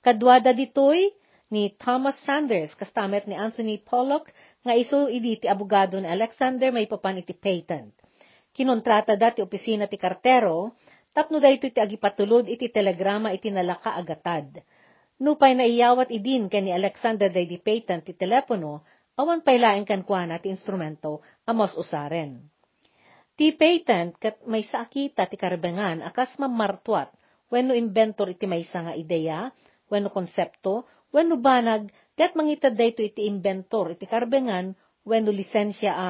Kadwada 0.00 0.56
ditoy 0.56 1.12
ni 1.50 1.74
Thomas 1.76 2.16
Sanders 2.22 2.72
kastamet 2.78 3.26
ni 3.26 3.34
Anthony 3.34 3.82
Pollock 3.82 4.30
nga 4.62 4.74
iso 4.74 5.10
idi 5.10 5.42
ti 5.42 5.46
abogado 5.50 5.98
ni 5.98 6.06
Alexander 6.06 6.70
may 6.70 6.86
papan 6.86 7.22
iti 7.22 7.34
patent. 7.34 7.94
Kinontrata 8.50 9.18
dati 9.18 9.42
opisina 9.42 9.90
ti 9.90 9.98
kartero 9.98 10.78
tapno 11.10 11.42
daytoy 11.42 11.74
ti 11.74 11.82
agipatulod 11.82 12.46
iti 12.46 12.70
telegrama 12.70 13.34
iti 13.34 13.50
nalaka 13.50 13.94
agatad 13.98 14.62
Nupay 15.20 15.52
na 15.52 15.68
iyawat 15.68 16.08
idin 16.08 16.48
ken 16.48 16.64
ni 16.64 16.72
Alexander 16.72 17.28
day 17.28 17.44
di 17.44 17.60
patent 17.60 18.08
ti 18.08 18.16
telepono, 18.16 18.88
awan 19.20 19.44
pay 19.44 19.60
laeng 19.60 19.84
kan 19.84 20.00
kuana 20.00 20.40
ti 20.40 20.48
instrumento 20.48 21.20
amos 21.44 21.76
usaren. 21.76 22.40
Ti 23.36 23.52
patent 23.52 24.16
kat 24.16 24.40
may 24.48 24.64
sakita 24.64 25.28
ti 25.28 25.36
karbengan 25.36 26.00
akas 26.08 26.40
mamartuat 26.40 27.12
wenno 27.52 27.76
inventor 27.76 28.32
iti 28.32 28.48
may 28.48 28.64
nga 28.64 28.96
ideya, 28.96 29.52
wenno 29.92 30.08
konsepto, 30.08 30.88
wenno 31.10 31.38
banag, 31.38 31.90
kat 32.14 32.34
mangitad 32.34 32.74
dayto 32.74 33.02
iti 33.02 33.26
inventor 33.26 33.94
iti 33.94 34.06
karbengan, 34.06 34.74
wenno 35.06 35.30
lisensya 35.30 35.92
a 35.94 36.08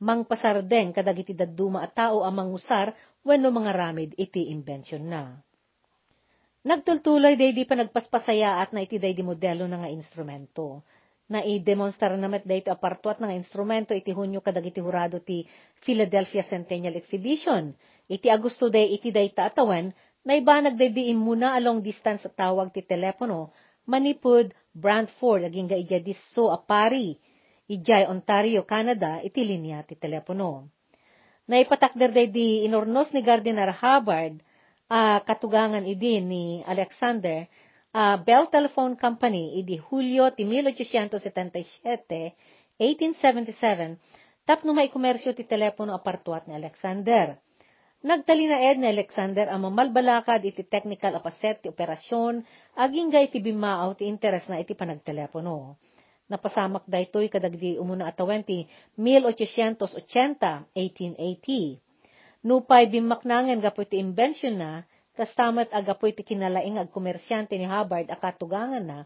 mangpasardeng 0.00 0.96
kadagiti 0.96 1.36
dadduma 1.36 1.84
a 1.84 1.88
tao 1.88 2.24
a 2.24 2.30
mangusar 2.32 2.92
wenno 3.22 3.52
mga 3.52 3.72
ramid 3.72 4.10
iti 4.16 4.48
invention 4.48 5.04
na. 5.06 5.36
Nagtultuloy 6.60 7.40
day 7.40 7.56
di 7.56 7.64
pa 7.64 7.72
nagpaspasaya 7.72 8.60
at 8.60 8.76
na 8.76 8.84
iti 8.84 9.00
day 9.00 9.16
di 9.16 9.24
modelo 9.24 9.64
na 9.64 9.80
nga 9.80 9.88
instrumento. 9.88 10.84
Na 11.30 11.40
i-demonstra 11.40 12.12
namat 12.18 12.44
day 12.44 12.60
ito 12.60 12.74
apartuat 12.74 13.16
nga 13.16 13.32
instrumento 13.32 13.96
iti 13.96 14.12
hunyo 14.12 14.44
kadag 14.44 14.66
iti 14.68 14.82
hurado 14.82 15.22
ti 15.24 15.46
Philadelphia 15.80 16.44
Centennial 16.44 16.98
Exhibition. 17.00 17.72
Iti 18.10 18.28
Agusto 18.28 18.68
day 18.68 18.92
iti 18.92 19.08
day 19.08 19.32
taatawan 19.32 19.94
na 20.20 20.36
ibanag 20.36 20.76
day 20.76 20.92
di 20.92 21.08
imuna 21.08 21.56
along 21.56 21.80
distance 21.80 22.28
at 22.28 22.36
tawag 22.36 22.74
ti 22.76 22.84
telepono 22.84 23.56
manipud 23.86 24.50
Brantford 24.74 25.48
aging 25.48 25.70
ga 25.70 25.78
ija 25.78 25.98
disso 26.02 26.50
a 26.52 26.58
Pari, 26.58 27.14
ijay 27.70 28.10
Ontario, 28.10 28.66
Canada, 28.66 29.22
iti 29.22 29.46
linya 29.46 29.82
ti 29.86 29.94
telepono. 29.94 30.68
Naipatakder 31.50 32.14
day 32.14 32.28
di 32.30 32.62
inornos 32.66 33.10
ni 33.10 33.22
Gardiner 33.22 33.74
Hubbard 33.74 34.38
uh, 34.90 35.22
katugangan 35.22 35.86
idi 35.86 36.20
ni 36.20 36.62
Alexander, 36.66 37.46
uh, 37.94 38.16
Bell 38.22 38.48
Telephone 38.50 38.96
Company 38.98 39.58
idi 39.62 39.78
Hulyo 39.78 40.34
ti 40.34 40.44
1877, 40.46 42.34
1877, 42.78 43.98
tapno 44.46 44.72
may 44.74 44.90
komersyo 44.90 45.34
ti 45.34 45.44
telepono 45.46 45.94
apartuat 45.94 46.46
ni 46.50 46.54
Alexander. 46.58 47.38
Nagtali 48.00 48.48
na 48.48 48.64
ed 48.64 48.80
ni 48.80 48.88
Alexander 48.88 49.52
ang 49.52 49.68
mamalbalakad 49.68 50.40
iti 50.40 50.64
technical 50.64 51.20
apaset 51.20 51.60
ti 51.60 51.68
operasyon, 51.68 52.40
aging 52.72 53.12
ga 53.12 53.20
iti 53.20 53.44
bimaaw 53.44 53.92
ti 53.92 54.08
interes 54.08 54.48
na 54.48 54.56
iti 54.56 54.72
panagtelepono. 54.72 55.76
Napasamak 56.32 56.88
da 56.88 56.96
ito'y 56.96 57.28
kadagdi 57.28 57.76
umuna 57.76 58.08
at 58.08 58.16
20, 58.16 58.96
1880, 58.96 59.84
1880. 60.72 61.76
Nupay 62.40 62.88
bimaknangen 62.88 63.60
gapo 63.60 63.84
iti 63.84 64.00
invention 64.00 64.56
na, 64.56 64.80
kastamat 65.12 65.68
agapo 65.68 66.08
iti 66.08 66.24
kinalaing 66.24 66.80
ag 66.80 66.88
komersyante 66.88 67.52
ni 67.60 67.68
Hubbard 67.68 68.08
akatugangan 68.08 68.80
na, 68.80 68.98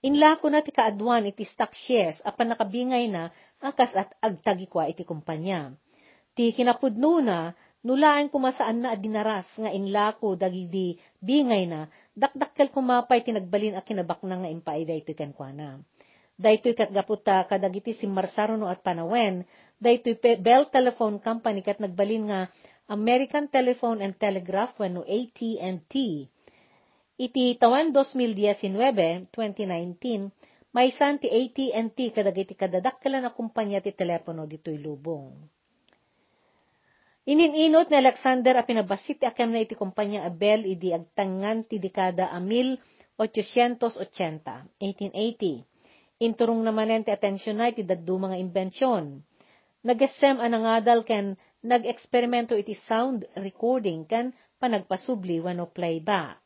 inlako 0.00 0.48
na 0.48 0.64
ti 0.64 0.72
kaadwan 0.72 1.28
iti 1.28 1.44
stock 1.44 1.76
shares 1.76 2.24
apan 2.24 2.56
nakabingay 2.56 3.04
na 3.12 3.28
akas 3.60 3.92
at 3.92 4.16
agtagikwa 4.24 4.88
iti 4.88 5.04
kumpanya. 5.04 5.76
Ti 6.32 6.56
kinapudno 6.56 7.20
na, 7.20 7.52
nulaan 7.80 8.28
kumasaan 8.28 8.84
na 8.84 8.92
adinaras 8.92 9.48
nga 9.56 9.72
inlako 9.72 10.36
dagidi 10.36 11.00
bingay 11.24 11.64
na, 11.64 11.88
dakdakkel 12.12 12.68
kumapay 12.68 13.24
tinagbalin 13.24 13.78
a 13.78 13.82
kinabakna 13.84 14.44
nga 14.44 14.52
impay 14.52 14.84
daytoy 14.84 15.16
kenkwana. 15.16 15.80
Daytoy 16.40 16.72
kat 16.72 16.88
gaputa 16.92 17.44
kadagiti 17.44 17.92
si 17.96 18.08
Marsarono 18.08 18.68
at 18.68 18.80
Panawen, 18.80 19.44
daytoy 19.76 20.16
Bell 20.40 20.68
Telephone 20.72 21.20
Company 21.20 21.60
kat 21.60 21.80
nagbalin 21.80 22.32
nga 22.32 22.40
American 22.88 23.46
Telephone 23.48 24.00
and 24.00 24.16
Telegraph 24.16 24.76
wenno 24.80 25.04
AT&T. 25.04 25.94
Iti 27.20 27.44
tawan 27.60 27.92
2019, 27.92 29.28
2019, 29.28 30.32
may 30.72 30.88
san 30.96 31.20
ti 31.20 31.28
AT&T 31.28 31.98
kadagiti 32.16 32.56
kadadakkelan 32.56 33.28
na 33.28 33.36
kumpanya 33.36 33.84
ti 33.84 33.92
telepono 33.92 34.48
ditoy 34.48 34.80
lubong. 34.80 35.59
Inininot 37.28 37.92
ni 37.92 38.00
Alexander 38.00 38.56
a 38.56 38.64
pinabasit 38.64 39.20
ti 39.20 39.28
akam 39.28 39.52
na 39.52 39.60
iti 39.60 39.76
kumpanya 39.76 40.24
Abel 40.24 40.64
idi 40.64 40.88
agtangan 40.88 41.68
ti 41.68 41.76
dekada 41.76 42.32
a 42.32 42.40
1880, 42.40 43.76
1880. 44.80 46.24
Inturong 46.24 46.64
naman 46.64 47.04
ti 47.04 47.12
atensyon 47.12 47.60
na 47.60 47.68
iti 47.68 47.84
daddu 47.84 48.16
mga 48.16 48.40
imbensyon. 48.40 49.20
Nagesem 49.84 50.40
anangadal 50.40 51.04
ken 51.04 51.36
nag-eksperimento 51.60 52.56
iti 52.56 52.72
sound 52.88 53.28
recording 53.36 54.08
kan 54.08 54.32
panagpasubli 54.56 55.44
wano 55.44 55.68
playback. 55.68 56.40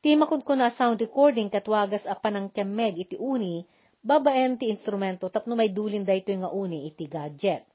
Ti 0.00 0.16
makud 0.16 0.48
ko 0.48 0.56
na 0.56 0.72
sound 0.72 0.96
recording 0.96 1.52
katwagas 1.52 2.08
a 2.08 2.16
panang 2.16 2.48
kemeg 2.48 3.04
iti 3.04 3.20
uni, 3.20 3.68
babaen 4.00 4.56
ti 4.56 4.72
instrumento 4.72 5.28
tapno 5.28 5.52
may 5.52 5.68
dulin 5.68 6.08
dayto 6.08 6.32
nga 6.32 6.48
uni 6.48 6.88
iti 6.88 7.04
gadget. 7.04 7.68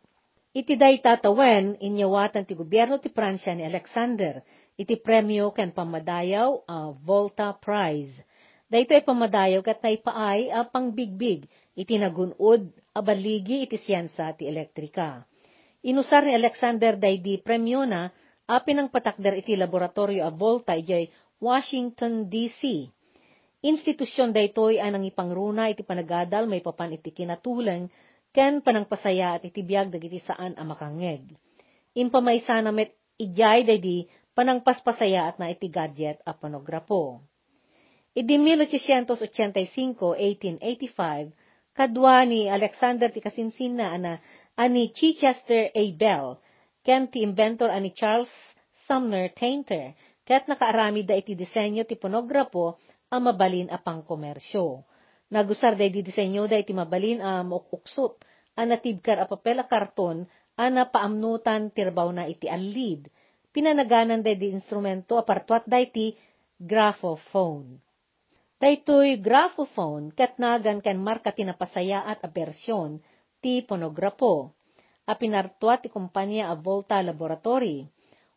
Iti 0.53 0.77
day 0.77 1.01
tatawen, 1.01 1.81
inyawatan 1.81 2.45
ti 2.45 2.53
gobyerno 2.53 3.01
ti 3.01 3.10
Pransya 3.10 3.57
ni 3.57 3.65
Alexander, 3.65 4.38
iti 4.77 5.01
premyo 5.01 5.50
ken 5.50 5.74
pamadayaw 5.74 6.69
a 6.69 6.93
Volta 6.93 7.57
Prize. 7.57 8.22
Dayto 8.69 8.93
ay 8.93 9.01
pamadayaw 9.01 9.65
kat 9.65 9.81
naipaay 9.81 10.53
a 10.53 10.62
pangbigbig, 10.69 11.50
iti 11.74 11.98
nagunod 11.98 12.69
a 12.93 13.01
baligi 13.01 13.65
iti 13.65 13.81
siyensa 13.81 14.29
ti 14.38 14.45
elektrika. 14.45 15.25
Inusar 15.89 16.22
ni 16.22 16.38
Alexander 16.38 17.01
Daydi 17.01 17.41
premyo 17.41 17.89
na 17.89 18.13
apin 18.45 18.77
ang 18.77 18.93
patakder 18.93 19.41
iti 19.41 19.57
laboratorio 19.57 20.22
a 20.22 20.29
Volta 20.29 20.77
ijay 20.77 21.10
Washington, 21.41 22.29
D.C. 22.29 22.93
Institusyon 23.65 24.29
daytoy 24.29 24.77
ay 24.77 24.93
nang 24.93 25.01
ipangruna 25.01 25.74
iti 25.74 25.81
panagadal 25.81 26.45
may 26.45 26.62
papan 26.62 26.93
iti 26.93 27.10
kinatuleng 27.10 27.89
ken 28.34 28.66
panangpasaya 28.66 29.38
at 29.38 29.46
iti 29.46 29.62
biyag 29.62 29.94
dagiti 29.94 30.18
saan 30.18 30.58
a 30.58 30.66
makangeg. 30.66 31.38
Impamaysa 31.94 32.66
met 32.74 32.98
ijay 33.22 33.62
daydi 33.63 34.10
panangpaspasaya 34.34 35.30
at 35.30 35.38
na 35.38 35.54
iti 35.54 35.70
gadget 35.70 36.18
a 36.25 36.34
panograpo. 36.34 37.22
Idi 38.13 38.38
1885, 38.38 40.18
1885, 40.18 41.34
kadwa 41.74 42.25
ni 42.25 42.50
Alexander 42.50 43.10
ti 43.10 43.22
kasinsin 43.22 43.78
na 43.78 43.94
ana 43.94 44.13
ani 44.58 44.94
Chichester 44.94 45.70
A. 45.74 45.84
Bell, 45.98 46.38
ken 46.86 47.10
ti 47.10 47.25
inventor 47.25 47.74
ani 47.74 47.90
Charles 47.94 48.30
Sumner 48.86 49.34
Tainter, 49.34 49.94
ket 50.25 50.46
nakaarami 50.46 51.06
da 51.06 51.18
iti 51.18 51.34
disenyo 51.34 51.86
ti 51.86 51.98
ponograpo 51.98 52.78
ang 53.10 53.30
mabalin 53.30 53.70
a 53.74 53.82
pangkomersyo. 53.82 54.86
Nagusar 55.32 55.77
da 55.77 55.84
iti 55.88 56.01
disenyo 56.03 56.48
da 56.48 56.58
iti 56.60 56.74
mabalin 56.75 57.22
a 57.22 57.44
maukuksot, 57.44 58.20
a 58.56 58.62
natibkar 58.65 59.20
a 59.20 59.25
papel 59.25 59.60
a 59.60 59.65
karton, 59.68 60.27
a 60.58 60.70
napaamnutan 60.70 61.72
tirbaw 61.72 62.10
na 62.12 62.27
iti 62.27 62.50
alid. 62.50 63.08
Pinanaganan 63.53 64.22
da 64.25 64.34
iti 64.34 64.50
instrumento 64.50 65.18
apartuat 65.18 65.63
da 65.70 65.80
iti 65.80 66.18
graphophone. 66.60 67.82
Daytoy 68.63 69.20
graphophone 69.20 70.15
ket 70.15 70.39
nagan 70.39 70.80
ken 70.80 70.96
marka 70.96 71.36
tinapasaya 71.36 72.00
at 72.08 72.24
a 72.24 72.30
bersyon 72.32 73.03
ti 73.44 73.60
ponograpo. 73.60 74.56
A 75.03 75.20
pinartua 75.20 75.84
ti 75.84 75.92
kumpanya 75.92 76.48
a 76.48 76.56
Volta 76.56 77.03
Laboratory. 77.03 77.84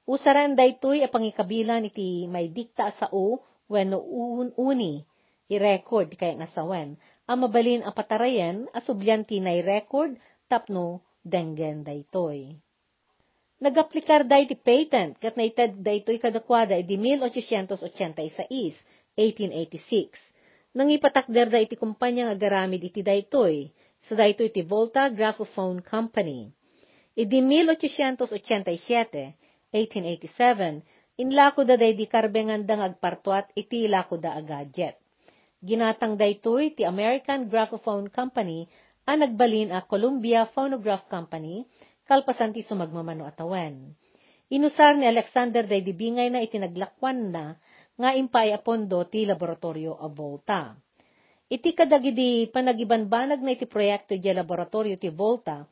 Usaran 0.07 0.59
daytoy 0.59 1.07
a 1.07 1.09
pangikabilan 1.11 1.87
iti 1.87 2.27
may 2.27 2.51
dikta 2.51 2.91
sa 2.99 3.07
o 3.15 3.39
wenno 3.71 4.03
un 4.03 4.51
uni 4.59 5.07
i-record 5.47 6.11
kay 6.19 6.35
nasawen. 6.35 6.99
ang 7.27 7.39
mabalin 7.43 7.83
ang 7.83 7.95
patarayen 7.95 8.71
asubyan 8.71 9.27
tinay 9.27 9.63
record 9.63 10.15
tapno 10.47 11.03
denggen 11.27 11.83
daytoy. 11.83 12.55
Nagaplikar 13.57 14.29
day 14.29 14.45
ti 14.47 14.55
patent 14.55 15.17
kat 15.19 15.35
naited 15.35 15.81
daytoy 15.81 16.21
kadakwada 16.21 16.77
di 16.85 16.95
1886, 17.01 18.47
1886. 19.17 20.37
Nang 20.77 20.93
ipatakder 20.93 21.49
da 21.49 21.57
iti 21.57 21.73
kumpanya 21.73 22.29
nga 22.29 22.37
garamid 22.37 22.85
iti 22.85 23.01
daytoy, 23.01 23.73
sa 24.05 24.13
daytoy 24.13 24.53
iti 24.53 24.61
Volta 24.61 25.09
Graphophone 25.09 25.81
Company. 25.81 26.53
Idi 27.17 27.41
1887, 27.41 29.33
1887, 29.73 30.85
inlako 31.17 31.65
da 31.65 31.81
day 31.81 31.97
di 31.97 32.05
karbengandang 32.05 32.85
agpartuat 32.85 33.57
iti 33.57 33.89
ilako 33.89 34.21
da 34.21 34.37
a 34.37 34.45
gadget. 34.45 35.01
Ginatang 35.65 36.21
daytoy 36.21 36.77
ti 36.77 36.85
American 36.85 37.49
Graphophone 37.49 38.13
Company 38.13 38.69
ang 39.09 39.25
nagbalin 39.25 39.73
a 39.73 39.81
Columbia 39.89 40.45
Phonograph 40.53 41.09
Company 41.09 41.65
kalpasan 42.05 42.53
ti 42.53 42.61
sumagmamano 42.61 43.25
atawan. 43.25 43.97
Inusar 44.53 44.95
ni 45.01 45.09
Alexander 45.09 45.65
day 45.67 45.81
dibingay 45.83 46.29
na 46.29 46.45
itinaglakwan 46.45 47.33
na 47.33 47.57
nga 47.97 48.13
impay 48.13 48.53
apondo 48.53 49.01
ti 49.09 49.25
laboratorio 49.25 49.97
a 49.97 50.07
Volta. 50.13 50.77
Iti 51.49 51.73
kadagidi 51.73 52.51
panagibanbanag 52.53 53.41
na 53.41 53.57
iti 53.57 53.65
proyekto 53.65 54.13
di 54.13 54.29
laboratorio 54.31 54.99
ti 55.01 55.09
Volta, 55.09 55.65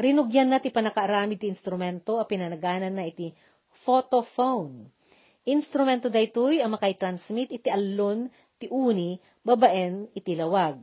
rinugyan 0.00 0.50
na 0.50 0.58
ti 0.58 0.74
panakaarami 0.74 1.38
ti 1.38 1.46
instrumento 1.46 2.18
a 2.18 2.26
pinanaganan 2.26 2.96
na 2.96 3.06
iti 3.06 3.30
photophone. 3.86 4.90
Instrumento 5.48 6.12
daytoy 6.12 6.60
ang 6.60 6.76
makay-transmit 6.76 7.54
iti 7.54 7.68
allon 7.72 8.28
ti 8.58 8.66
uni 8.68 9.22
babaen 9.46 10.10
iti 10.12 10.34
lawag. 10.34 10.82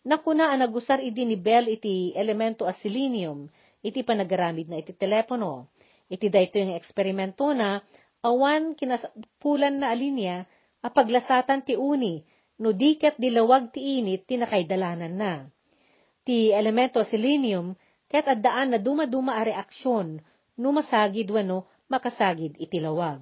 Nakuna 0.00 0.50
ang 0.50 0.64
nagusar 0.64 1.04
idi 1.04 1.28
ni 1.28 1.36
Bell 1.36 1.68
iti 1.68 2.16
elemento 2.16 2.64
a 2.64 2.72
selenium 2.72 3.46
iti 3.84 4.00
panagaramid 4.00 4.68
na 4.72 4.80
iti 4.80 4.96
telepono. 4.96 5.68
Iti 6.10 6.32
daytoy 6.32 6.66
yung 6.66 6.76
eksperimento 6.80 7.52
na 7.52 7.84
awan 8.24 8.74
kinasapulan 8.74 9.78
na 9.78 9.92
alinya 9.92 10.48
a 10.80 10.88
paglasatan 10.88 11.62
ti 11.62 11.76
uni 11.76 12.24
no 12.60 12.72
diket 12.76 13.16
dilawag 13.16 13.72
ti 13.72 14.00
init 14.00 14.28
ti 14.28 14.40
nakaydalanan 14.40 15.12
na. 15.12 15.34
Ti 16.24 16.52
elemento 16.52 17.00
selenium 17.04 17.76
ket 18.08 18.26
addaan 18.28 18.74
na 18.74 18.78
dumaduma 18.80 19.36
a 19.36 19.44
reaksyon 19.44 20.20
no 20.60 20.68
masagid 20.72 21.28
wano 21.28 21.68
makasagid 21.88 22.56
iti 22.60 22.80
lawag. 22.80 23.20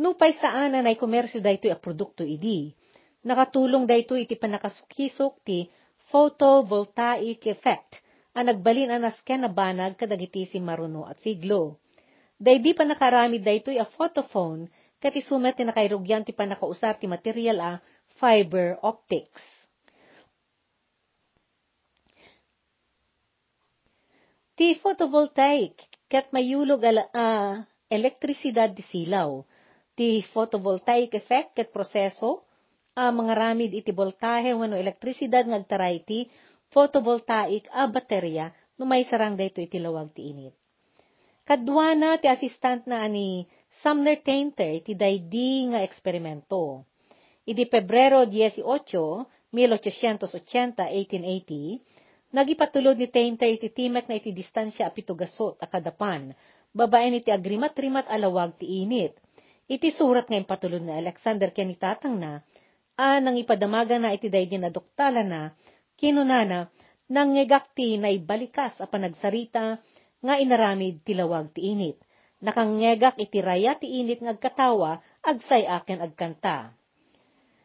No 0.00 0.16
pay 0.16 0.32
saan 0.40 0.72
na 0.72 0.92
komersyo 0.96 1.44
daytoy 1.44 1.72
a 1.72 1.76
produkto 1.76 2.24
idi. 2.24 2.72
Nakatulong 3.20 3.84
daytoy 3.84 4.24
iti 4.24 4.36
panakasukisok 4.40 5.44
ti 5.44 5.68
photovoltaic 6.08 7.44
effect 7.52 8.00
ang 8.32 8.48
nagbalin 8.48 8.94
anas 8.94 9.20
ken 9.26 9.44
na 9.44 9.50
banag 9.52 9.98
kadagiti 10.00 10.48
si 10.48 10.56
maruno 10.62 11.04
at 11.04 11.20
siglo. 11.20 11.76
Daydi 12.40 12.72
pa 12.72 12.88
nakarami 12.88 13.36
daytoy 13.42 13.76
a 13.76 13.84
photophone 13.84 14.72
ket 14.96 15.12
isumet 15.12 15.60
ti 15.60 15.68
nakairugyan 15.68 16.24
ti 16.24 16.32
panakausar 16.32 16.96
ti 16.96 17.04
material 17.04 17.58
a 17.60 17.72
fiber 18.16 18.80
optics. 18.80 19.44
Ti 24.56 24.76
photovoltaic 24.80 25.76
ket 26.08 26.32
mayulog 26.32 26.80
ala 26.84 27.04
uh, 27.12 27.52
elektrisidad 27.92 28.72
di 28.72 28.84
silaw. 28.84 29.44
Ti 29.92 30.24
photovoltaic 30.32 31.12
effect 31.16 31.56
ket 31.56 31.68
proseso 31.68 32.48
a 33.00 33.08
uh, 33.08 33.12
mga 33.16 33.32
ramid 33.32 33.72
iti 33.72 33.96
voltahe 33.96 34.52
wenno 34.52 34.76
elektrisidad 34.76 35.48
ngagtaray 35.48 36.04
ti 36.04 36.28
photovoltaic 36.68 37.64
a 37.72 37.88
baterya 37.88 38.52
no 38.76 38.84
may 38.84 39.08
sarang 39.08 39.40
dayto 39.40 39.64
iti 39.64 39.80
lawag 39.80 40.12
ti 40.12 40.28
init. 40.28 40.52
Kadwana 41.48 42.20
ti 42.20 42.28
assistant 42.28 42.84
na 42.84 43.08
ani 43.08 43.48
Sumner 43.80 44.20
Tainter 44.20 44.84
iti 44.84 44.92
daydi 44.92 45.72
nga 45.72 45.80
eksperimento. 45.80 46.84
Idi 47.48 47.64
Pebrero 47.64 48.28
18, 48.28 48.60
1880, 49.48 49.50
1880, 49.50 52.36
nagipatulod 52.36 53.00
ni 53.00 53.08
Tainter 53.08 53.48
iti 53.48 53.72
timek 53.72 54.12
na 54.12 54.20
iti 54.20 54.30
distansya 54.30 54.92
apitugasot 54.92 55.56
akadapan, 55.58 56.36
babaen 56.76 57.16
iti 57.16 57.32
agrimat-rimat 57.32 58.12
alawag 58.12 58.60
ti 58.60 58.84
init. 58.84 59.16
Iti 59.70 59.90
surat 59.90 60.28
ngayon 60.28 60.46
patulod 60.46 60.82
ni 60.84 60.92
Alexander 60.94 61.50
ken 61.50 61.70
itatang 61.72 62.18
na, 62.18 62.38
a 62.38 62.42
nang 63.20 63.36
ipadamaga 63.40 63.96
na 63.96 64.12
iti 64.12 64.28
daydi 64.28 64.60
na 64.60 64.68
doktala 64.68 65.24
na, 65.24 65.56
kinunana, 65.96 66.68
nang 67.10 67.34
ngegakti 67.34 67.96
na 67.96 68.12
ibalikas 68.12 68.78
a 68.78 68.86
panagsarita, 68.86 69.80
nga 70.20 70.34
inaramid 70.36 71.00
tilawag 71.02 71.50
ti 71.56 71.72
init. 71.72 71.98
Nakangegak 72.40 73.20
iti 73.20 73.40
raya 73.40 73.76
ti 73.76 74.00
init 74.00 74.20
ngagkatawa, 74.20 75.00
agsay 75.24 75.68
aken 75.68 76.00
agkanta. 76.00 76.72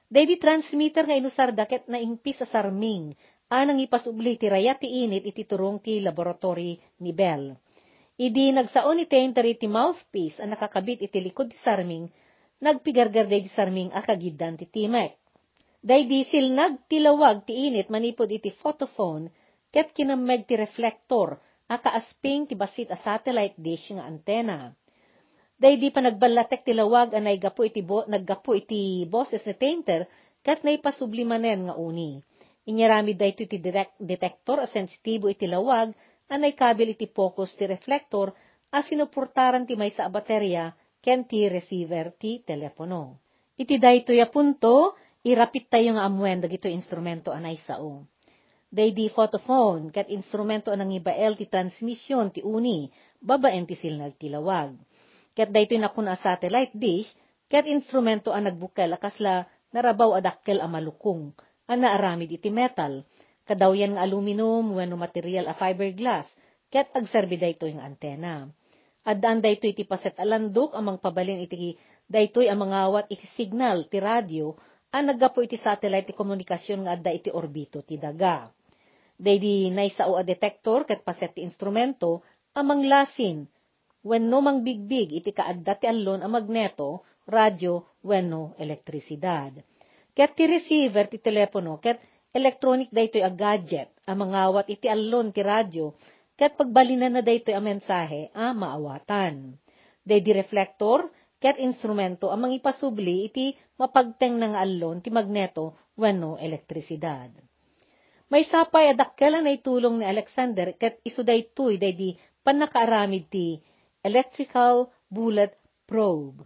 David 0.06 0.39
transmitter 0.39 1.04
nga 1.08 1.15
inusar 1.17 1.50
daket 1.52 1.88
na 1.91 2.00
ingpis 2.00 2.39
sa 2.39 2.48
sarming, 2.48 3.15
anang 3.52 3.80
ipasubli 3.84 4.39
ti 4.39 4.48
raya 4.48 4.76
ti 4.76 4.88
init 4.88 5.28
iti 5.28 5.43
turong 5.43 5.84
ti 5.84 6.00
laboratory 6.00 6.80
ni 7.04 7.12
Bell. 7.12 7.56
Idi 8.15 8.52
nagsaon 8.56 8.95
ni 8.95 9.06
Tentary 9.12 9.60
ti 9.60 9.67
mouthpiece 9.67 10.39
ang 10.39 10.56
nakakabit 10.56 11.04
iti 11.04 11.19
likod 11.19 11.52
ti 11.52 11.58
sarming, 11.60 12.08
nagpigargar 12.63 13.28
ti 13.28 13.52
sarming 13.52 13.91
akagiddan 13.91 14.56
ti 14.56 14.71
timek. 14.71 15.24
Daydi 15.86 16.26
silnag 16.26 16.89
tilawag 16.89 17.45
ti 17.45 17.69
init 17.69 17.93
manipod 17.93 18.26
iti 18.34 18.50
photophone, 18.50 19.30
ket 19.69 19.93
kinameg 19.93 20.50
ti 20.50 20.58
reflector 20.58 21.38
akaasping 21.69 22.50
ti 22.50 22.58
basit 22.58 22.89
a 22.89 22.98
satellite 22.98 23.54
dish 23.62 23.93
nga 23.93 24.10
antena. 24.10 24.74
Day 25.62 25.78
di 25.78 25.93
pa 25.93 26.02
nagbalatek 26.02 26.65
ti 26.65 26.74
lawag 26.74 27.13
anay 27.13 27.38
gapo 27.38 27.62
iti 27.62 27.86
bo, 27.86 28.02
naggapo 28.10 28.58
iti 28.58 29.06
boses 29.06 29.45
ni 29.45 29.54
Tainter 29.54 30.10
kat 30.41 30.65
naipasublimanen 30.65 31.69
nga 31.69 31.78
uni. 31.78 32.17
Inyarami 32.65 33.13
dayto 33.13 33.45
iti 33.45 33.62
direct 33.62 33.93
detector 34.02 34.65
a 34.65 34.67
sensitibo 34.67 35.30
iti 35.30 35.45
lawag 35.45 35.93
anay 36.34 36.58
kabil 36.58 36.98
iti 36.98 37.06
focus 37.06 37.54
ti 37.54 37.69
reflector 37.69 38.34
a 38.74 38.82
sinuportaran 38.82 39.69
ti 39.69 39.78
may 39.78 39.93
sa 39.93 40.10
baterya 40.10 40.74
ken 40.98 41.30
ti 41.30 41.45
receiver 41.45 42.10
ti 42.17 42.41
telepono. 42.41 43.21
Iti 43.54 43.78
dayto 43.78 44.12
ya 44.12 44.26
punto, 44.28 44.98
irapit 45.25 45.65
tayo 45.67 45.97
nga 45.97 46.05
amwen 46.05 46.45
dagito 46.45 46.69
instrumento 46.69 47.33
anay 47.33 47.57
sao 47.65 48.05
day 48.75 48.91
di 48.91 49.07
photophone, 49.07 49.88
kat 49.88 50.11
instrumento 50.11 50.67
anang 50.67 50.91
ibael 50.91 51.39
ti 51.39 51.47
transmission 51.47 52.27
ti 52.27 52.43
uni, 52.43 52.91
babaen 53.23 53.63
ti 53.63 53.79
silnag 53.79 54.19
ti 54.19 54.27
lawag. 54.27 54.75
Kat 55.31 55.47
daytoy 55.47 55.79
nakun 55.79 56.11
a 56.11 56.19
satellite 56.19 56.75
dish, 56.75 57.07
kat 57.47 57.63
instrumento 57.71 58.35
ang 58.35 58.51
nagbukel 58.51 58.91
akasla 58.91 59.47
narabaw 59.71 60.19
adakkel 60.19 60.59
a 60.59 60.67
malukong, 60.67 61.31
ang 61.71 61.79
naaramid 61.79 62.35
iti 62.35 62.51
metal, 62.51 63.07
kadaw 63.47 63.71
yan 63.71 63.95
nga 63.95 64.03
aluminum 64.03 64.75
wenno 64.75 64.99
material 64.99 65.47
a 65.47 65.55
fiberglass, 65.55 66.27
ket 66.67 66.91
agserbi 66.91 67.39
daytoy 67.39 67.79
ang 67.79 67.95
antena. 67.95 68.51
Addaan 69.07 69.39
daytoy 69.39 69.71
iti 69.71 69.88
paset 69.88 70.19
alandok 70.19 70.75
amang 70.75 70.99
pabalin 70.99 71.39
iti 71.39 71.79
daytoy 72.11 72.51
ang 72.51 72.59
mangawat 72.59 73.07
iti 73.07 73.23
signal 73.39 73.88
ti 73.88 74.03
radio 74.03 74.51
ang 74.95 75.12
naggapo 75.12 75.43
iti 75.43 75.60
satellite 75.60 76.08
ti 76.08 76.13
komunikasyon 76.15 76.88
nga 76.88 76.95
adda 76.95 77.12
iti 77.12 77.27
orbito 77.27 77.84
ti 77.84 77.99
daga. 77.99 78.47
Daydi 79.19 79.67
naisao 79.67 80.15
a 80.15 80.23
detector 80.23 80.88
ket 80.88 81.03
paset 81.03 81.36
ti 81.36 81.43
instrumento 81.43 82.23
amang 82.55 82.88
lasin 82.88 83.43
wenno 84.08 84.39
mang 84.39 84.63
bigbig 84.63 85.12
iti 85.19 85.36
kaadda 85.36 85.75
ti 85.75 85.91
allon 85.91 86.23
a 86.23 86.31
magneto, 86.31 87.03
radyo 87.27 87.99
wenno 88.08 88.55
elektrisidad. 88.55 89.60
Ket 90.15 90.31
ti 90.31 90.47
receiver 90.47 91.12
ti 91.12 91.19
telepono 91.19 91.75
ket 91.84 91.99
electronic 92.31 92.88
daytoy 92.88 93.19
a 93.19 93.31
gadget 93.36 93.91
a 94.08 94.15
mangawat 94.15 94.71
iti 94.71 94.88
allon 94.88 95.36
ti 95.36 95.43
radyo 95.43 95.91
ket 96.39 96.55
pagbalinan 96.55 97.19
na 97.19 97.21
daytoy 97.25 97.51
a 97.51 97.60
mensahe 97.60 98.31
a 98.31 98.55
maawatan. 98.55 99.60
Daydi 100.08 100.31
reflector 100.31 101.12
ket 101.43 101.60
instrumento 101.60 102.31
amang 102.31 102.55
ipasubli 102.55 103.27
iti 103.27 103.51
mapagteng 103.75 104.39
nga 104.39 104.63
allon 104.63 105.03
ti 105.03 105.11
magneto 105.11 105.91
wenno 105.99 106.39
elektrisidad. 106.39 107.35
May 108.31 108.47
sapay 108.47 108.89
adakkel 108.89 109.38
na 109.38 109.53
itulong 109.53 110.01
ni 110.01 110.05
Alexander 110.07 110.73
ket 110.79 110.97
isuday 111.05 111.53
tuy 111.53 111.77
day 111.77 111.93
di 111.93 112.09
panakaaramid 112.41 113.29
ti 113.29 113.61
electrical 114.01 114.89
bullet 115.05 115.53
probe. 115.85 116.41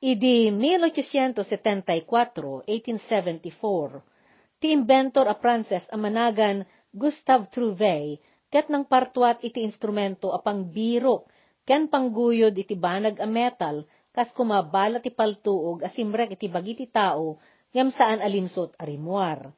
Idi 0.00 0.48
1874, 0.52 2.68
1874, 2.68 4.60
ti 4.60 4.72
inventor 4.72 5.28
a 5.28 5.36
Frances 5.36 5.84
a 5.92 5.96
managan 5.96 6.64
Gustave 6.92 7.48
Trouvé 7.52 8.16
ket 8.48 8.72
nang 8.72 8.88
partuat 8.88 9.44
iti 9.44 9.60
instrumento 9.60 10.32
a 10.32 10.40
pangbiro 10.40 11.28
ken 11.66 11.90
pangguyod 11.90 12.56
iti 12.56 12.78
banag 12.78 13.20
a 13.20 13.28
metal 13.28 13.84
kas 14.16 14.32
kumabala 14.32 15.04
ti 15.04 15.12
paltuog 15.12 15.84
asimrek 15.84 16.40
iti 16.40 16.48
bagiti 16.48 16.88
tao 16.88 17.36
ngem 17.76 17.92
saan 17.92 18.24
alimsot 18.24 18.72
a 18.80 18.88
rimuar 18.88 19.52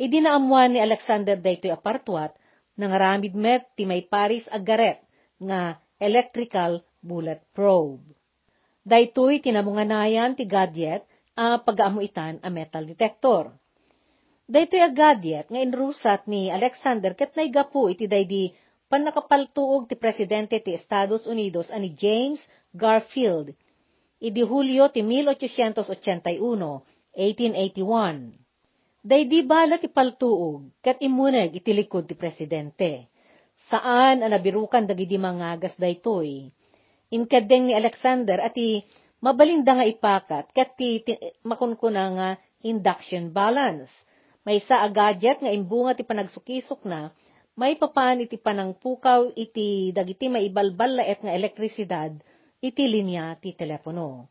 Idinaamuan 0.00 0.72
ni 0.72 0.80
Alexander 0.80 1.36
daytoy 1.36 1.76
apartwat 1.76 2.32
nang 2.80 2.96
ramid 2.96 3.36
met 3.36 3.68
ti 3.76 3.84
may 3.84 4.00
Paris 4.08 4.48
agaret 4.48 5.04
nga 5.36 5.76
electrical 6.00 6.80
bullet 7.04 7.44
probe. 7.52 8.16
Daytoy 8.80 9.44
tinamunganayan 9.44 10.32
ti 10.32 10.48
gadget 10.48 11.04
a 11.36 11.60
pagaamuitan 11.60 12.40
a 12.40 12.48
metal 12.48 12.88
detector. 12.88 13.52
Daytoy 14.48 14.80
a 14.80 14.88
gadget 14.88 15.52
nga 15.52 15.60
inrusat 15.60 16.24
ni 16.24 16.48
Alexander 16.48 17.12
ket 17.12 17.36
naigapu 17.36 17.92
iti 17.92 18.08
daydi 18.08 18.56
panakapaltuog 18.88 19.84
ti 19.84 20.00
presidente 20.00 20.64
ti 20.64 20.72
Estados 20.72 21.28
Unidos 21.28 21.68
ani 21.68 21.92
James 21.92 22.40
Garfield 22.72 23.52
idi 24.20 24.44
Hulyo 24.44 24.92
ti 24.92 25.00
1881, 25.00 26.36
1881. 27.16 28.36
Daydi 29.00 29.40
bala 29.48 29.80
ti 29.80 29.88
paltuog, 29.88 30.76
kat 30.84 31.00
imuneg 31.00 31.56
iti 31.56 31.72
likod 31.72 32.04
ti 32.04 32.12
presidente. 32.12 33.08
Saan 33.72 34.20
ang 34.20 34.28
nabirukan 34.28 34.84
dagidi 34.84 35.16
mangagas 35.16 35.72
daytoy. 35.80 36.52
Inkadeng 37.08 37.72
ni 37.72 37.74
Alexander 37.74 38.44
ati 38.44 38.84
mabalinda 39.24 39.80
nga 39.80 39.88
ipakat 39.88 40.52
kat 40.52 40.76
ti, 40.76 41.00
ti 41.00 41.16
makunkuna 41.48 42.04
nga 42.12 42.28
induction 42.60 43.32
balance. 43.32 43.88
May 44.44 44.60
sa 44.60 44.84
gadget 44.92 45.40
nga 45.40 45.52
imbunga 45.52 45.96
ti 45.96 46.04
panagsukisok 46.04 46.84
na, 46.84 47.08
may 47.56 47.76
papan 47.80 48.24
iti 48.24 48.36
panangpukaw 48.36 49.32
iti 49.32 49.92
dagiti 49.96 50.28
maibalbal 50.28 51.00
laet 51.00 51.24
nga 51.24 51.32
elektrisidad 51.32 52.12
iti 52.60 52.84
linya 52.86 53.32
ti 53.40 53.56
telepono. 53.56 54.28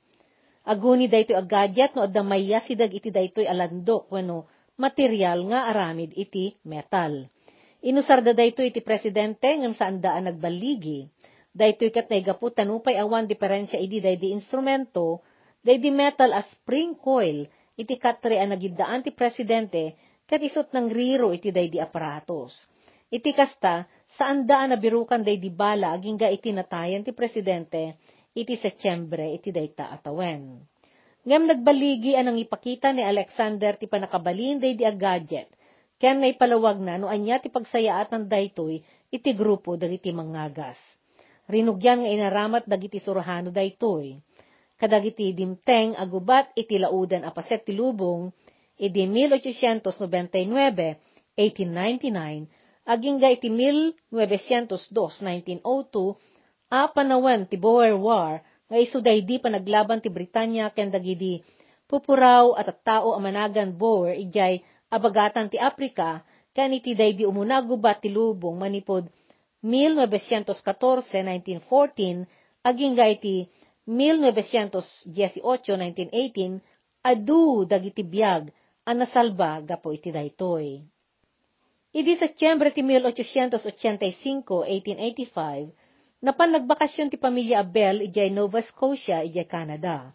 Aguni 0.70 1.10
daytoy 1.10 1.34
a 1.34 1.42
gadget 1.42 1.98
no 1.98 2.06
adda 2.06 2.22
mayasidag 2.22 2.94
iti 2.94 3.10
daytoy 3.10 3.50
alandok 3.50 4.14
wenno 4.14 4.46
material 4.78 5.42
nga 5.50 5.66
aramid 5.74 6.14
iti 6.14 6.54
metal. 6.64 7.26
Inusar 7.82 8.22
da 8.22 8.38
dayto 8.38 8.62
iti 8.62 8.86
presidente 8.86 9.50
ngem 9.50 9.74
saan 9.74 9.98
daan 9.98 10.30
nagbaligi. 10.30 11.10
Daytoy 11.50 11.90
kat 11.90 12.12
naigapu 12.12 12.54
tanupay 12.54 13.02
awan 13.02 13.26
diferensya 13.26 13.82
idi 13.82 13.98
daydi 13.98 14.30
instrumento, 14.30 15.26
daydi 15.66 15.90
metal 15.90 16.30
as 16.36 16.46
spring 16.54 16.94
coil, 16.94 17.50
iti 17.74 17.98
katre 17.98 18.38
a 18.38 18.46
nagidaan 18.46 19.02
ti 19.02 19.10
presidente, 19.10 19.98
kat 20.30 20.44
isot 20.46 20.70
ng 20.70 20.94
riro 20.94 21.34
iti 21.34 21.50
daydi 21.50 21.82
aparatos. 21.82 22.54
Iti 23.10 23.34
kasta, 23.34 23.90
saan 24.14 24.46
daan 24.46 24.70
nabirukan 24.70 25.26
daydi 25.26 25.50
bala 25.50 25.98
aging 25.98 26.22
ga 26.22 26.30
iti 26.30 26.54
natayan 26.54 27.02
ti 27.02 27.10
presidente, 27.10 27.98
iti 28.34 28.58
Setyembre 28.58 29.34
iti 29.34 29.50
dayta 29.50 29.94
atawen. 29.94 30.62
Ngem 31.28 31.52
nagbaligi 31.52 32.16
anang 32.16 32.40
ipakita 32.40 32.96
ni 32.96 33.04
Alexander 33.04 33.76
ti 33.76 33.86
panakabalin 33.86 34.58
day 34.58 34.74
di 34.74 34.88
a 34.88 34.94
gadget, 34.96 35.52
ken 36.00 36.24
na 36.24 36.32
ipalawag 36.32 36.80
na 36.80 36.96
no 36.96 37.12
anya 37.12 37.44
ti 37.44 37.52
pagsayaatan 37.52 38.32
daytoy 38.32 38.80
iti 39.12 39.32
grupo 39.36 39.76
dagiti 39.76 40.16
mangagas. 40.16 40.80
Rinugyan 41.50 42.06
nga 42.06 42.12
inaramat 42.14 42.70
dagiti 42.70 43.02
surahano 43.02 43.50
daytoy. 43.50 44.22
Kadagiti 44.80 45.36
dimteng 45.36 45.92
agubat 46.00 46.56
iti 46.56 46.80
laudan 46.80 47.28
apaset 47.28 47.68
ti 47.68 47.76
lubong, 47.76 48.32
idi 48.80 49.04
1899, 49.04 50.48
1899, 51.36 52.88
aging 52.88 53.16
ga 53.20 53.28
iti 53.28 53.52
1902, 53.52 54.16
1902, 54.16 56.39
a 56.70 56.86
panawan 56.94 57.50
ti 57.50 57.58
Boer 57.58 57.98
War, 57.98 58.46
nga 58.70 58.78
isuday 58.78 59.26
di 59.26 59.42
pa 59.42 59.50
naglaban 59.50 59.98
ti 60.00 60.10
Britanya 60.14 60.70
ken 60.70 60.94
dagidi 60.94 61.42
pupuraw 61.90 62.54
at 62.54 62.70
at 62.70 62.86
tao 62.86 63.18
amanagan 63.18 63.74
Boer 63.74 64.14
ijay 64.14 64.62
abagatan 64.94 65.50
ti 65.50 65.58
Afrika 65.58 66.22
ken 66.54 66.78
iti 66.78 66.94
daydi 66.94 67.26
umunagubat 67.26 68.06
ti 68.06 68.14
lubong 68.14 68.62
manipod 68.62 69.10
1914-1914 69.66 72.30
aging 72.62 72.94
ga 72.94 73.10
iti 73.10 73.50
1918-1918 73.90 76.62
adu 77.02 77.66
dagiti 77.66 78.06
biag 78.06 78.54
ang 78.86 79.02
nasalba 79.02 79.66
gapo 79.66 79.90
iti 79.90 80.14
daytoy. 80.14 80.78
Idi 81.90 82.14
Setyembre 82.22 82.70
ti 82.70 82.86
1885, 82.86 84.46
1885, 84.46 85.74
Napan 86.20 86.52
nagbakasyon 86.52 87.08
ti 87.08 87.16
pamilya 87.16 87.64
Abel 87.64 88.04
ijay 88.04 88.28
Nova 88.28 88.60
Scotia 88.60 89.24
ijay 89.24 89.48
Canada. 89.48 90.12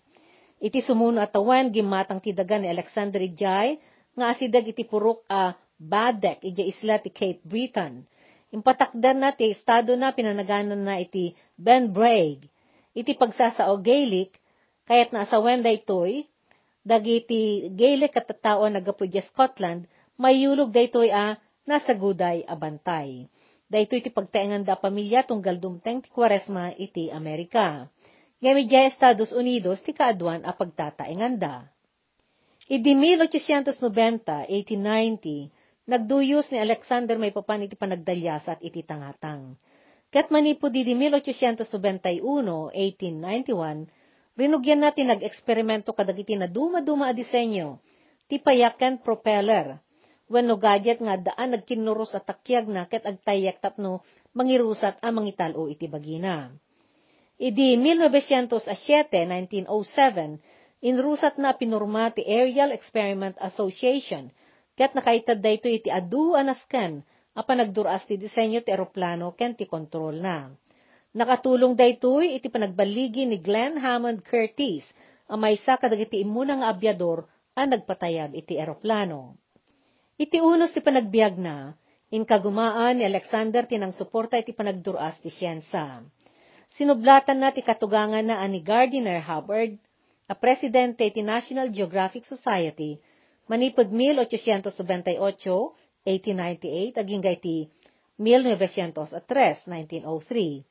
Iti 0.60 0.84
sumuno 0.84 1.16
atawan 1.24 1.72
gimatang 1.72 2.20
ti 2.20 2.36
daga 2.36 2.60
ni 2.60 2.68
Alexander 2.68 3.24
ijay 3.24 3.80
nga 4.12 4.28
asidag 4.28 4.68
iti 4.68 4.84
purok 4.84 5.24
a 5.32 5.56
Badek 5.80 6.44
ijay 6.44 6.68
isla 6.68 7.00
ti 7.00 7.08
Cape 7.08 7.40
Breton. 7.48 8.04
Impatakdan 8.52 9.16
na 9.16 9.32
ti 9.32 9.48
estado 9.48 9.96
na 9.96 10.12
pinanaganan 10.12 10.76
na 10.76 11.00
iti 11.00 11.32
Ben 11.56 11.88
Braig. 11.88 12.52
Iti 12.92 13.16
pagsasao 13.16 13.80
Gaelic 13.80 14.36
kayat 14.84 15.08
na 15.08 15.24
asawen 15.24 15.64
daytoy 15.64 16.28
dagiti 16.84 17.72
Gaelic 17.72 18.12
katatao 18.12 18.68
nagapudya 18.68 19.24
Scotland 19.24 19.88
mayulog 20.20 20.68
daytoy 20.68 21.08
a 21.08 21.40
nasa 21.64 21.96
guday 21.96 22.44
abantay. 22.44 23.24
Daytoy 23.68 24.04
iti 24.04 24.10
pagtaengan 24.12 24.62
da 24.62 24.76
pamilya 24.76 25.24
tunggal 25.24 25.56
dumteng 25.56 26.04
ti 26.04 26.08
kwaresma 26.12 26.76
iti 26.76 27.08
Amerika. 27.08 27.88
Ngamidya 28.44 28.92
Estados 28.92 29.32
Unidos 29.32 29.80
ti 29.80 29.96
kaadwan 29.96 30.44
a 30.44 30.52
pagtataengan 30.52 31.34
da. 31.40 31.64
Idi 32.68 32.92
1890, 32.92 34.48
1890, 34.48 35.88
nagduyos 35.88 36.48
ni 36.52 36.60
Alexander 36.60 37.16
may 37.20 37.32
papan 37.32 37.64
iti 37.64 37.76
panagdalyasat 37.76 38.60
iti 38.64 38.84
tangatang. 38.84 39.56
Kat 40.08 40.28
manipo 40.28 40.68
di 40.68 40.84
1891, 40.84 42.20
1891, 42.72 43.88
rinugyan 44.38 44.80
natin 44.80 45.10
nag-eksperimento 45.12 45.92
kadagiti 45.96 46.36
na 46.36 46.46
duma-duma 46.48 47.10
a 47.10 47.14
disenyo, 47.16 47.82
ti 48.28 48.40
payakan 48.40 49.00
propeller, 49.02 49.80
wenno 50.32 50.56
gadget 50.56 50.98
nga 51.04 51.20
daan 51.20 51.52
nagkinuros 51.52 52.16
at 52.16 52.24
takyag 52.24 52.64
na 52.68 52.88
ket 52.88 53.04
agtayak 53.04 53.60
tapno 53.60 54.00
mangirusat 54.32 54.98
a 55.04 55.08
mangitalo 55.12 55.68
iti 55.68 55.86
bagina. 55.86 56.52
Idi 57.34 57.74
1907, 57.76 58.62
1907, 59.66 60.86
inrusat 60.86 61.34
na 61.36 61.52
pinurma 61.52 62.14
ti 62.14 62.22
Aerial 62.22 62.70
Experiment 62.70 63.34
Association 63.42 64.30
ket 64.78 64.94
nakaitad 64.94 65.38
dayto 65.42 65.68
iti 65.70 65.90
adu 65.90 66.34
anasken 66.38 67.02
a 67.34 67.42
panagduras 67.42 68.06
ti 68.06 68.14
disenyo 68.14 68.62
ti 68.62 68.70
eroplano 68.70 69.34
ken 69.34 69.58
ti 69.58 69.66
kontrol 69.66 70.18
na. 70.18 70.50
Nakatulong 71.14 71.78
daytoy 71.78 72.38
iti 72.38 72.50
panagbaligi 72.50 73.22
ni 73.22 73.38
Glenn 73.38 73.78
Hammond 73.78 74.26
Curtis 74.26 74.82
a 75.30 75.38
maysa 75.38 75.78
kadagiti 75.78 76.22
imuna 76.22 76.58
nga 76.58 76.74
abyador 76.74 77.26
a 77.54 77.62
nagpatayab 77.66 78.34
iti 78.34 78.58
eroplano. 78.58 79.38
Iti 80.14 80.38
unos 80.38 80.70
ti 80.70 80.78
panagbiag 80.78 81.42
na, 81.42 81.74
in 82.14 82.22
kagumaan 82.22 83.02
ni 83.02 83.02
Alexander 83.02 83.66
tinang 83.66 83.90
suporta 83.90 84.38
iti 84.38 84.54
panagduras 84.54 85.18
ti 85.18 85.26
siyensa. 85.26 86.06
Sinublatan 86.70 87.42
na 87.42 87.50
ti 87.50 87.66
katugangan 87.66 88.22
na 88.22 88.38
ani 88.38 88.62
Gardiner 88.62 89.18
Hubbard, 89.18 89.74
a 90.30 90.34
presidente 90.38 91.10
ti 91.10 91.18
National 91.26 91.74
Geographic 91.74 92.22
Society, 92.30 92.94
manipod 93.50 93.90
1878, 93.90 95.18
1898, 95.18 96.94
aging 96.94 97.22
gaiti 97.22 97.66
1903, 98.14 99.66
1903. 99.66 100.62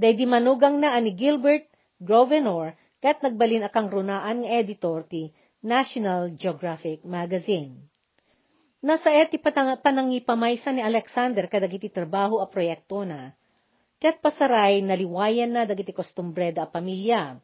Day 0.00 0.16
manugang 0.24 0.80
na 0.80 0.96
ani 0.96 1.12
Gilbert 1.12 1.68
Grovenor, 2.00 2.72
kat 3.04 3.20
nagbalin 3.20 3.68
akang 3.68 3.92
runaan 3.92 4.40
nga 4.40 4.50
editor 4.56 5.04
ti 5.04 5.36
National 5.60 6.32
Geographic 6.32 7.04
Magazine. 7.04 7.89
Nasa 8.80 9.12
eti 9.12 9.36
patang, 9.36 9.76
panangipamaysa 9.76 10.72
ni 10.72 10.80
Alexander 10.80 11.44
kadagiti 11.52 11.92
trabaho 11.92 12.40
a 12.40 12.48
proyekto 12.48 13.04
na, 13.04 13.36
ket 14.00 14.24
pasaray 14.24 14.80
naliwayan 14.80 15.52
na 15.52 15.68
dagiti 15.68 15.92
kostumbreda 15.92 16.64
a 16.64 16.68
pamilya. 16.72 17.36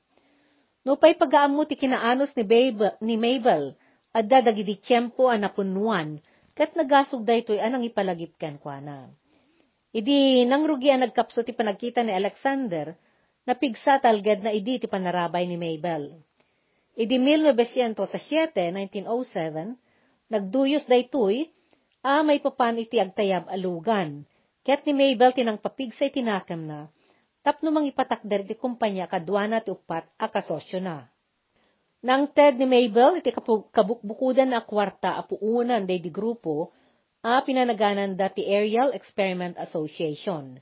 No 0.80 0.96
pay 0.96 1.12
pagaammo 1.12 1.68
ti 1.68 1.76
kinaanos 1.76 2.32
ni, 2.32 2.44
Babe, 2.48 2.96
ni 3.04 3.20
Mabel, 3.20 3.76
adda 4.16 4.48
dagiti 4.48 4.80
tiyempo 4.80 5.28
a 5.28 5.36
napunuan, 5.36 6.24
ket 6.56 6.72
nagasog 6.72 7.20
daytoy 7.20 7.60
anang 7.60 7.84
ipalagip 7.84 8.32
ken 8.40 8.56
kuana. 8.56 9.12
Idi 9.92 10.48
nang 10.48 10.64
rugian 10.64 11.04
nagkapso 11.04 11.44
ti 11.44 11.52
panagkita 11.52 12.00
ni 12.00 12.16
Alexander, 12.16 12.96
napigsa 13.44 14.00
talged 14.00 14.40
na 14.40 14.56
idi 14.56 14.80
ti 14.80 14.88
panarabay 14.88 15.44
ni 15.44 15.60
Mabel. 15.60 16.16
Idi 16.96 17.20
1907, 17.20 18.72
1907, 18.72 19.84
Nagduyos 20.26 20.86
daytoy, 20.90 21.46
a 22.02 22.26
may 22.26 22.42
papan 22.42 22.82
iti 22.82 22.98
agtayab 22.98 23.46
alugan. 23.46 24.26
Ket 24.66 24.82
ni 24.82 24.94
Mabel 24.94 25.30
tinang 25.30 25.62
papigsa 25.62 26.10
tinakam 26.10 26.66
na, 26.66 26.90
tapno 27.46 27.70
mang 27.70 27.86
ipatakder 27.86 28.42
di 28.42 28.58
kumpanya 28.58 29.06
kadwana 29.06 29.62
ti 29.62 29.70
upat 29.70 30.10
akasosyo 30.18 30.82
na. 30.82 31.06
Nang 32.02 32.30
TED 32.34 32.58
ni 32.58 32.66
Mabel, 32.66 33.22
iti 33.22 33.30
kabukbukudan 33.70 34.50
na 34.50 34.66
kwarta 34.66 35.14
apuunan 35.18 35.86
day 35.86 36.02
di 36.02 36.10
grupo, 36.10 36.74
a 37.22 37.42
pinanaganan 37.42 38.14
dati 38.14 38.46
Aerial 38.46 38.94
Experiment 38.94 39.58
Association. 39.58 40.58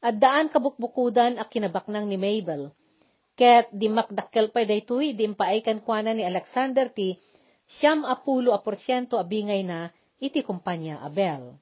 At 0.00 0.16
daan 0.20 0.52
kabukbukudan 0.52 1.40
a 1.40 1.44
kinabaknang 1.48 2.08
ni 2.08 2.16
Mabel, 2.16 2.72
ket 3.36 3.68
di 3.72 3.88
makdakkel 3.92 4.52
pa 4.52 4.64
daytoy 4.64 5.12
di 5.12 5.24
impaaykan 5.28 5.84
kuana 5.84 6.12
ni 6.12 6.24
Alexander 6.24 6.92
ti 6.92 7.16
siyam 7.68 8.08
apulo 8.08 8.56
a 8.56 8.60
porsyento 8.64 9.20
abingay 9.20 9.60
na 9.62 9.92
iti 10.16 10.40
kumpanya 10.40 11.04
Abel. 11.04 11.54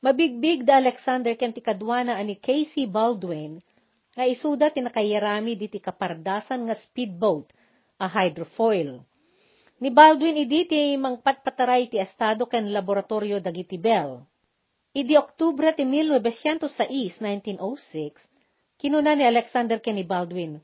Mabigbig 0.00 0.64
da 0.64 0.80
Alexander 0.80 1.36
ken 1.36 1.52
ti 1.52 1.60
ani 1.60 2.34
Casey 2.40 2.88
Baldwin 2.88 3.60
nga 4.16 4.24
isuda 4.24 4.72
ti 4.72 4.80
nakayarami 4.80 5.54
diti 5.54 5.78
kapardasan 5.78 6.64
nga 6.66 6.74
speedboat 6.74 7.52
a 8.00 8.08
hydrofoil. 8.08 9.04
Ni 9.80 9.88
Baldwin 9.92 10.36
idi 10.40 10.64
ti 10.64 10.96
mangpatpataray 10.96 11.92
ti 11.92 11.96
estado 12.00 12.48
ken 12.48 12.72
laboratorio 12.72 13.40
dagiti 13.40 13.76
Bell. 13.76 14.24
Idi 14.96 15.14
Oktubre 15.14 15.72
ti 15.76 15.84
1906, 15.84 17.20
1906, 17.22 18.80
kinuna 18.80 19.14
ni 19.14 19.24
Alexander 19.24 19.78
ken 19.78 20.00
ni 20.00 20.04
Baldwin. 20.04 20.58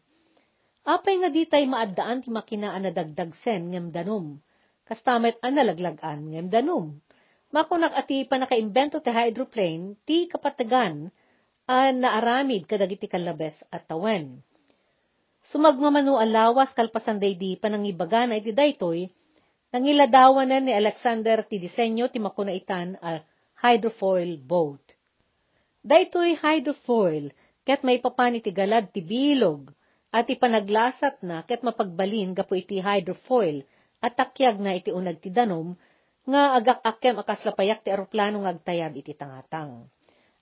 Apay 0.86 1.18
nga 1.18 1.34
ditay 1.34 1.66
maaddaan 1.66 2.22
ti 2.22 2.30
makinaan 2.30 2.86
na 2.86 2.94
dagdagsen 2.94 3.74
ngem 3.74 3.90
danom. 3.90 4.38
Kastamet 4.86 5.34
an 5.42 5.58
nalaglagan 5.58 6.30
ngem 6.30 6.46
danom. 6.46 7.02
Makunak 7.50 7.90
ati 7.90 8.22
pa 8.22 8.38
nakaimbento 8.38 9.02
ti 9.02 9.10
hydroplane 9.10 9.98
ti 10.06 10.30
kapatagan 10.30 11.10
an 11.66 11.92
naaramid 11.98 12.70
kadagiti 12.70 13.10
kalabes 13.10 13.58
at 13.74 13.90
tawen. 13.90 14.46
Sumagmamano 15.50 16.22
alawas 16.22 16.70
kalpasan 16.70 17.18
daydi 17.18 17.58
panangibaga 17.58 18.30
na 18.30 18.38
iti 18.38 18.54
daytoy, 18.54 19.10
nangiladawanan 19.74 20.70
ni 20.70 20.72
Alexander 20.74 21.42
ti 21.50 21.58
disenyo 21.58 22.06
ti 22.14 22.22
makunaitan 22.22 22.94
a 23.02 23.26
hydrofoil 23.58 24.38
boat. 24.38 24.82
Daytoy 25.82 26.38
hydrofoil, 26.38 27.34
ket 27.66 27.82
may 27.82 27.98
papani 27.98 28.38
ti 28.38 28.54
galad 28.54 28.90
ti 28.94 29.02
bilog, 29.02 29.70
at 30.14 30.26
ipanaglasat 30.30 31.22
na 31.26 31.42
ket 31.42 31.62
mapagbalin 31.66 32.32
gapo 32.32 32.54
iti 32.54 32.78
hydrofoil, 32.82 33.66
at 34.00 34.14
takyag 34.14 34.60
na 34.60 34.76
iti 34.76 34.92
unag 34.92 35.18
ti 35.18 35.32
danom, 35.32 35.74
nga 36.26 36.58
agak-akem 36.58 37.22
akaslapayak 37.22 37.86
ti 37.86 37.88
aeroplano 37.94 38.42
nga 38.42 38.52
agtayab 38.54 38.92
iti 38.98 39.14
tangatang. 39.14 39.86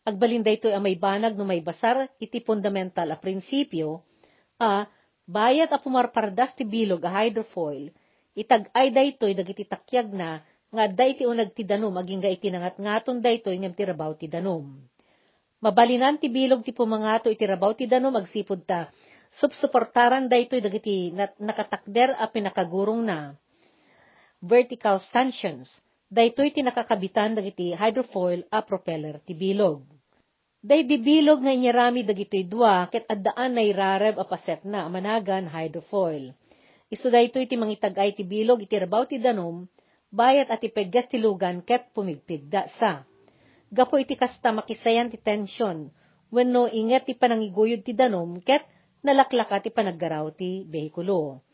Agbalin 0.05 0.45
daytoy 0.45 0.73
a 0.73 0.81
may 0.81 0.97
banag 0.97 1.37
no 1.37 1.49
may 1.49 1.65
basar 1.65 2.09
iti 2.21 2.41
fundamental 2.45 3.09
a 3.09 3.17
prinsipyo, 3.17 4.05
a 4.61 4.89
bayat 5.25 5.73
a 5.73 5.81
pumarpardas 5.81 6.53
ti 6.57 6.65
bilog 6.65 7.05
a 7.05 7.11
hydrofoil, 7.25 7.89
itag-ay 8.37 8.93
daytoy 8.93 9.33
dagiti 9.33 9.65
takyag 9.65 10.13
na 10.13 10.45
nga 10.75 10.85
day 10.91 11.15
ti 11.15 11.25
unag 11.25 11.55
ti 11.55 11.63
danom 11.63 11.95
aging 11.95 12.21
ga 12.21 12.31
iti 12.33 12.51
nangat 12.51 12.77
ngaton 12.81 13.23
daytoy 13.23 13.57
ngem 13.61 13.73
ti 13.73 13.83
rabaw 13.87 14.13
ti 14.19 14.27
danom. 14.27 14.83
Mabalinan 15.63 16.21
ti 16.21 16.29
bilog 16.29 16.61
ti 16.61 16.77
pumangato 16.77 17.33
iti 17.33 17.47
rabaw 17.47 17.73
ti 17.73 17.89
danom 17.89 18.13
agsipod 18.13 18.67
ta 18.69 18.93
subsuportaran 19.41 20.31
daytoy 20.31 20.63
dagiti 20.63 21.11
nakatakder 21.43 22.15
a 22.15 22.31
pinakagurong 22.31 23.03
na 23.03 23.35
vertical 24.45 25.01
stanchions. 25.01 25.73
Daytoy 26.13 26.53
ti 26.55 26.61
nakakabitan 26.63 27.35
dagiti 27.35 27.75
hydrofoil 27.75 28.47
a 28.53 28.63
propeller 28.63 29.19
ti 29.25 29.35
bilog. 29.35 29.83
Day 30.65 30.85
dibilog 30.87 31.45
nga 31.45 31.53
inyarami 31.53 32.07
dagitoy 32.07 32.47
dua, 32.49 32.89
ket 32.89 33.05
addaan 33.11 33.59
na 33.59 33.63
irareb 33.65 34.17
a 34.17 34.25
paset 34.25 34.63
na, 34.65 34.87
managan 34.89 35.51
hydrofoil. 35.51 36.33
Isu 36.89 37.11
daytoy 37.11 37.51
ti 37.51 37.59
mangitagay 37.59 38.15
ti 38.15 38.23
bilog 38.23 38.63
iti 38.63 38.77
rabaw 38.79 39.05
ti 39.09 39.19
danom, 39.19 39.67
bayat 40.15 40.49
at 40.55 40.63
ipeggas 40.63 41.11
ti 41.11 41.19
lugan 41.19 41.61
ket 41.67 41.91
pumigpig 41.91 42.47
da 42.47 42.71
sa. 42.79 43.03
Gapo 43.75 43.99
iti 43.99 44.15
kasta 44.15 44.55
makisayan 44.55 45.11
ti 45.11 45.19
tensyon, 45.19 45.91
wenno 46.31 46.71
inget 46.71 47.11
ti 47.11 47.19
panangiguyod 47.19 47.83
ti 47.83 47.93
danom, 47.93 48.39
ket 48.41 48.63
ti 49.61 49.69
panaggaraw 49.69 50.33
ti 50.33 50.65
behikulo. 50.65 51.45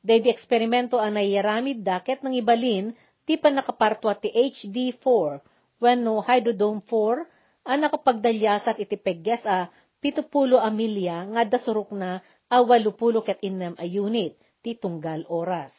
Day 0.00 0.22
eksperimento 0.30 0.96
ang 0.96 1.18
naiyaramid 1.18 1.82
da 1.82 2.00
ket 2.00 2.22
nang 2.22 2.32
ibalin 2.32 2.94
ti 3.26 3.36
panakapartwa 3.36 4.14
ti 4.16 4.32
HD4, 4.32 5.42
wenno 5.82 6.22
Hydrodome 6.22 6.80
4, 6.86 7.68
ang 7.68 7.78
nakapagdalyasat 7.84 8.80
iti 8.80 8.96
pegges 8.96 9.44
a 9.44 9.68
pitupulo 10.00 10.56
a 10.56 10.72
nga 10.72 11.42
dasurok 11.44 11.92
na 11.92 12.24
a 12.48 12.56
walupulo 12.64 13.20
ket 13.20 13.42
innem 13.44 13.76
a 13.76 13.84
unit 13.84 14.38
ti 14.64 14.78
tunggal 14.78 15.28
oras. 15.28 15.76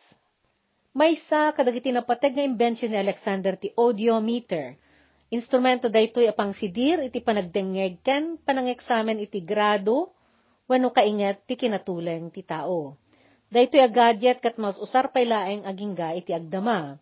May 0.92 1.16
sa 1.32 1.56
kadagiti 1.56 1.90
napateg 1.90 2.36
nga 2.36 2.44
imbensyon 2.44 2.92
ni 2.92 3.00
Alexander 3.00 3.56
ti 3.56 3.72
audiometer. 3.74 4.76
Instrumento 5.32 5.88
daytoy 5.88 6.28
apang 6.28 6.52
sidir 6.52 7.00
iti 7.08 7.24
panagdengeg 7.24 8.04
ken 8.04 8.36
panangeksamen 8.44 9.24
iti 9.24 9.40
grado 9.40 10.12
wenno 10.72 10.96
kainget 10.96 11.44
ti 11.44 11.60
kinatuleng 11.60 12.32
ti 12.32 12.48
tao. 12.48 12.96
Daytoy 13.52 13.84
a 13.84 13.90
gadget 13.92 14.40
kat 14.40 14.56
mas 14.56 14.80
usar 14.80 15.12
pay 15.12 15.28
laeng 15.28 15.68
agingga 15.68 16.16
iti 16.16 16.32
agdama. 16.32 16.96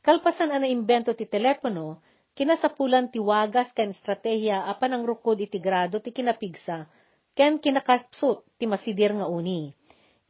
Kalpasan 0.00 0.48
ana 0.48 0.64
imbento 0.64 1.12
ti 1.12 1.28
telepono, 1.28 2.00
kinasapulan 2.32 3.12
ti 3.12 3.20
wagas 3.20 3.68
ken 3.76 3.92
estratehiya 3.92 4.64
apan 4.72 4.96
ang 4.96 5.04
rukod 5.04 5.36
iti 5.36 5.60
grado 5.60 6.00
ti 6.00 6.08
kinapigsa, 6.16 6.88
ken 7.36 7.60
kinakapsut 7.60 8.48
ti 8.56 8.64
masidir 8.64 9.12
nga 9.12 9.28
uni. 9.28 9.68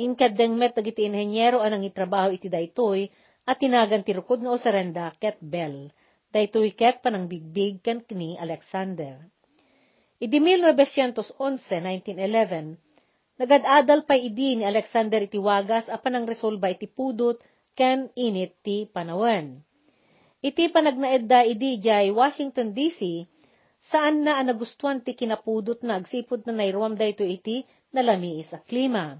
Inkadeng 0.03 0.59
met 0.59 0.75
dagiti 0.75 1.07
inhenyero 1.07 1.62
anang 1.62 1.87
itrabaho 1.87 2.35
iti 2.35 2.51
daytoy, 2.51 3.07
at 3.47 3.62
tinagan 3.62 4.03
ti 4.03 4.11
rukod 4.18 4.42
nga 4.42 4.51
osarenda 4.51 5.14
ket 5.23 5.38
bell. 5.38 5.95
Daytoy 6.35 6.75
ket 6.75 6.99
panang 6.99 7.31
bigbig 7.31 7.79
ken 7.87 8.03
kini 8.03 8.35
Alexander. 8.35 9.23
Idi 10.23 10.39
1911, 10.39 11.35
1911, 11.83 12.79
nagadadal 13.43 14.07
pa 14.07 14.15
idi 14.15 14.55
ni 14.55 14.63
Alexander 14.63 15.19
iti 15.19 15.35
wagas 15.35 15.91
apan 15.91 16.23
ang 16.23 16.31
resolba 16.31 16.71
iti 16.71 16.87
pudot 16.87 17.43
ken 17.75 18.07
init 18.15 18.55
ti 18.63 18.87
panawen. 18.87 19.67
Iti 20.39 20.71
panagnaedda 20.71 21.43
idi 21.43 21.83
jay 21.83 22.15
Washington 22.15 22.71
DC, 22.71 23.27
saan 23.91 24.23
na 24.23 24.39
ang 24.39 24.55
nagustuhan 24.55 25.03
ti 25.03 25.19
kinapudot 25.19 25.83
na 25.83 25.99
agsipod 25.99 26.47
na 26.47 26.55
nairuam 26.55 26.95
dayto 26.95 27.27
iti 27.27 27.67
nalamiis 27.91 28.47
a 28.55 28.63
klima. 28.63 29.19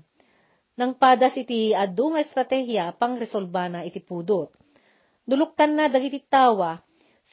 Nang 0.79 0.95
padas 0.95 1.35
iti 1.35 1.75
adu 1.75 2.15
nga 2.15 2.23
estratehiya 2.23 2.95
pang 2.95 3.19
resolba 3.19 3.67
na 3.67 3.83
iti 3.83 3.99
pudot. 3.99 4.55
Duluktan 5.27 5.75
na 5.75 5.91
dagiti 5.91 6.23
tawa, 6.31 6.79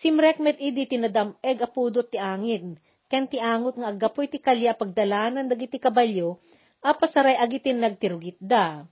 simrek 0.01 0.41
met 0.41 0.57
idi 0.57 0.89
tinadameg 0.89 1.61
a 1.61 1.69
pudot 1.69 2.09
ti 2.09 2.17
angin, 2.17 2.81
ken 3.09 3.25
ti 3.25 3.41
angot 3.41 3.75
nga 3.75 3.89
agapoy 3.89 4.29
ti 4.29 4.37
kalya 4.37 4.77
pagdalanan 4.77 5.49
dagiti 5.49 5.81
kabalyo, 5.81 6.37
apasaray 6.85 7.35
agitin 7.35 7.81
nagtirugit 7.81 8.37
da. 8.37 8.85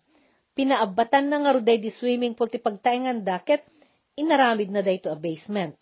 Pinaabatan 0.57 1.29
na 1.29 1.37
nga 1.45 1.53
ruday 1.53 1.77
di 1.77 1.93
swimming 1.93 2.33
pool 2.33 2.49
ti 2.49 2.57
pagtaingan 2.57 3.21
da, 3.21 3.37
ket 3.45 3.61
inaramid 4.17 4.73
na 4.73 4.81
dayto 4.81 5.13
a 5.13 5.17
basement. 5.17 5.77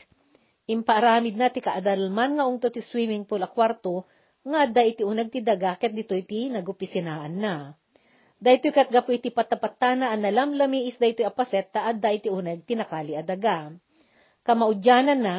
Impaaramid 0.68 1.40
na 1.40 1.48
ti 1.48 1.64
kaadalman 1.64 2.36
nga 2.36 2.44
ungto 2.44 2.68
ti 2.68 2.84
swimming 2.84 3.24
pool 3.24 3.40
a 3.40 3.48
kwarto, 3.48 4.04
nga 4.44 4.68
adda 4.68 4.84
iti 4.84 5.02
unag 5.02 5.32
ti 5.32 5.40
daga 5.40 5.80
ket 5.80 5.96
dito 5.96 6.12
iti 6.12 6.52
nagupisinaan 6.52 7.34
na. 7.40 7.72
Dayto 8.36 8.68
kat 8.76 8.92
gapo 8.92 9.16
iti 9.16 9.32
patapatana 9.32 10.12
an 10.12 10.28
nalamlami 10.28 10.92
is 10.92 11.00
dayto 11.00 11.24
apaset 11.24 11.72
ta 11.72 11.88
adda 11.88 12.12
iti 12.12 12.28
unag 12.28 12.68
tinakali 12.68 13.16
a 13.16 13.24
daga. 13.24 13.72
Kamaudyanan 14.44 15.24
na, 15.24 15.36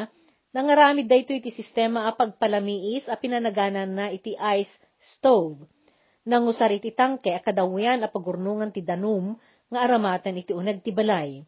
nangaramid 0.57 1.05
dayto 1.05 1.37
iti 1.37 1.53
sistema 1.53 2.09
a 2.09 2.17
pagpalamiis 2.17 3.05
a 3.13 3.21
pinanaganan 3.21 3.93
na 3.93 4.09
iti 4.09 4.33
ice 4.57 4.73
stove. 5.21 5.61
Nangusar 6.25 6.73
iti 6.73 6.97
tangke 6.97 7.37
a 7.37 7.45
kadawian 7.45 8.01
a 8.01 8.09
pagurnungan 8.09 8.73
ti 8.73 8.81
danum 8.81 9.37
nga 9.69 9.85
aramatan 9.85 10.41
iti 10.41 10.57
unag 10.57 10.81
ti 10.81 10.97
balay 10.97 11.45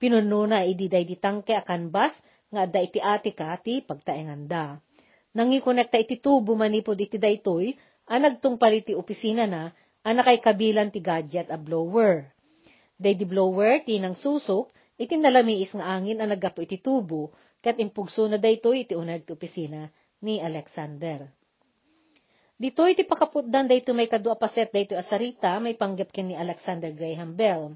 Pinuno 0.00 0.48
na 0.48 0.64
ididay 0.64 1.04
ditangke 1.04 1.52
akan 1.52 1.92
bas, 1.92 2.16
nga 2.48 2.64
da 2.64 2.80
iti 2.80 2.96
ati 2.96 3.36
ti 3.60 3.84
pagtaenganda. 3.84 4.80
Nangikonekta 5.36 6.00
iti 6.00 6.24
tubo 6.24 6.56
manipod 6.56 6.96
iti 6.96 7.20
daytoy, 7.20 7.76
ang 8.08 8.24
nagtungpal 8.24 8.80
iti 8.80 8.96
opisina 8.96 9.44
na, 9.44 9.68
anakay 10.00 10.40
kabilan 10.40 10.88
ti 10.88 11.04
gadget 11.04 11.52
a 11.52 11.60
blower. 11.60 12.32
Day 12.96 13.12
di 13.12 13.28
blower, 13.28 13.84
ti 13.84 14.00
nang 14.00 14.16
susok, 14.16 14.72
iti 14.96 15.20
nalamiis 15.20 15.68
nga 15.76 15.84
angin 15.84 16.16
ang 16.16 16.32
nagapo 16.32 16.64
iti 16.64 16.80
tubo, 16.80 17.36
kat 17.60 17.76
impugso 17.78 18.24
na 18.26 18.40
daytoy 18.40 18.88
iti 18.88 18.96
unag 18.96 19.28
ti 19.28 19.32
opisina 19.36 19.88
ni 20.24 20.40
Alexander. 20.40 21.28
Dito 22.60 22.84
iti 22.84 23.08
pakaputdan 23.08 23.68
dayto 23.68 23.96
may 23.96 24.04
kadua 24.04 24.36
paset 24.36 24.68
dayto 24.68 24.92
asarita, 24.92 25.56
may 25.60 25.72
panggap 25.72 26.12
ken 26.12 26.28
ni 26.28 26.36
Alexander 26.36 26.92
Graham 26.92 27.32
Bell. 27.32 27.72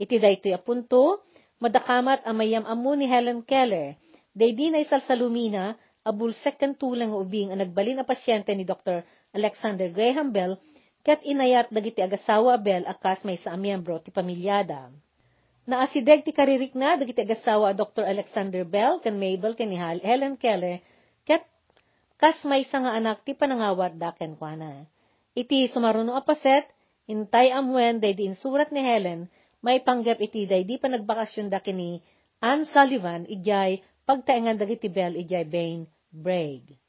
Iti 0.00 0.16
dayto 0.16 0.48
apunto, 0.48 1.28
Madakamat 1.62 2.26
amayam 2.26 2.66
amu 2.66 2.98
ni 2.98 3.06
Helen 3.06 3.46
Keller, 3.46 3.94
day 4.34 4.50
di 4.50 4.66
na 4.74 4.82
isalsalumina, 4.82 5.78
abulsek 6.02 6.58
kan 6.58 6.74
tulang 6.74 7.14
ubing 7.14 7.54
ang 7.54 7.62
nagbalin 7.62 8.02
na 8.02 8.06
pasyente 8.08 8.50
ni 8.50 8.66
Dr. 8.66 9.06
Alexander 9.30 9.86
Graham 9.94 10.34
Bell, 10.34 10.58
ket 11.06 11.22
inayat 11.22 11.70
dagiti 11.70 12.02
agasawa 12.02 12.58
Bel 12.58 12.82
akas 12.82 13.22
may 13.22 13.38
sa 13.38 13.54
miyembro 13.54 14.02
ti 14.02 14.10
pamilyada. 14.10 14.90
Naasideg 15.62 16.26
ti 16.26 16.34
karirik 16.34 16.74
na 16.74 16.98
dagiti 16.98 17.22
agasawa 17.22 17.70
Dr. 17.70 18.02
Alexander 18.02 18.66
Bell 18.66 18.98
ken 18.98 19.14
Mabel 19.14 19.54
ni 19.62 19.78
Helen 19.78 20.34
Keller 20.34 20.82
ket 21.22 21.46
kas 22.18 22.42
may 22.42 22.66
nga 22.66 22.98
anak 22.98 23.22
ti 23.22 23.30
panangawat 23.38 23.94
da 23.94 24.10
ken 24.10 24.34
kuana. 24.34 24.82
Iti 25.38 25.70
sumaruno 25.70 26.18
apaset, 26.18 26.66
intay 27.06 27.54
amwen 27.54 28.02
day 28.02 28.10
di 28.10 28.26
insurat 28.26 28.74
ni 28.74 28.82
Helen, 28.82 29.30
may 29.62 29.78
panggap 29.78 30.18
iti 30.18 30.50
day 30.50 30.66
di 30.66 30.82
pa 30.82 30.90
nagbakasyon 30.90 31.46
da 31.46 31.62
kini 31.62 32.02
Anne 32.42 32.66
Sullivan 32.66 33.22
ijay 33.30 33.86
pagtaengan 34.02 34.58
dagiti 34.58 34.90
Bell 34.90 35.14
ijay 35.14 35.46
Bain 35.46 35.86
Bragg. 36.10 36.81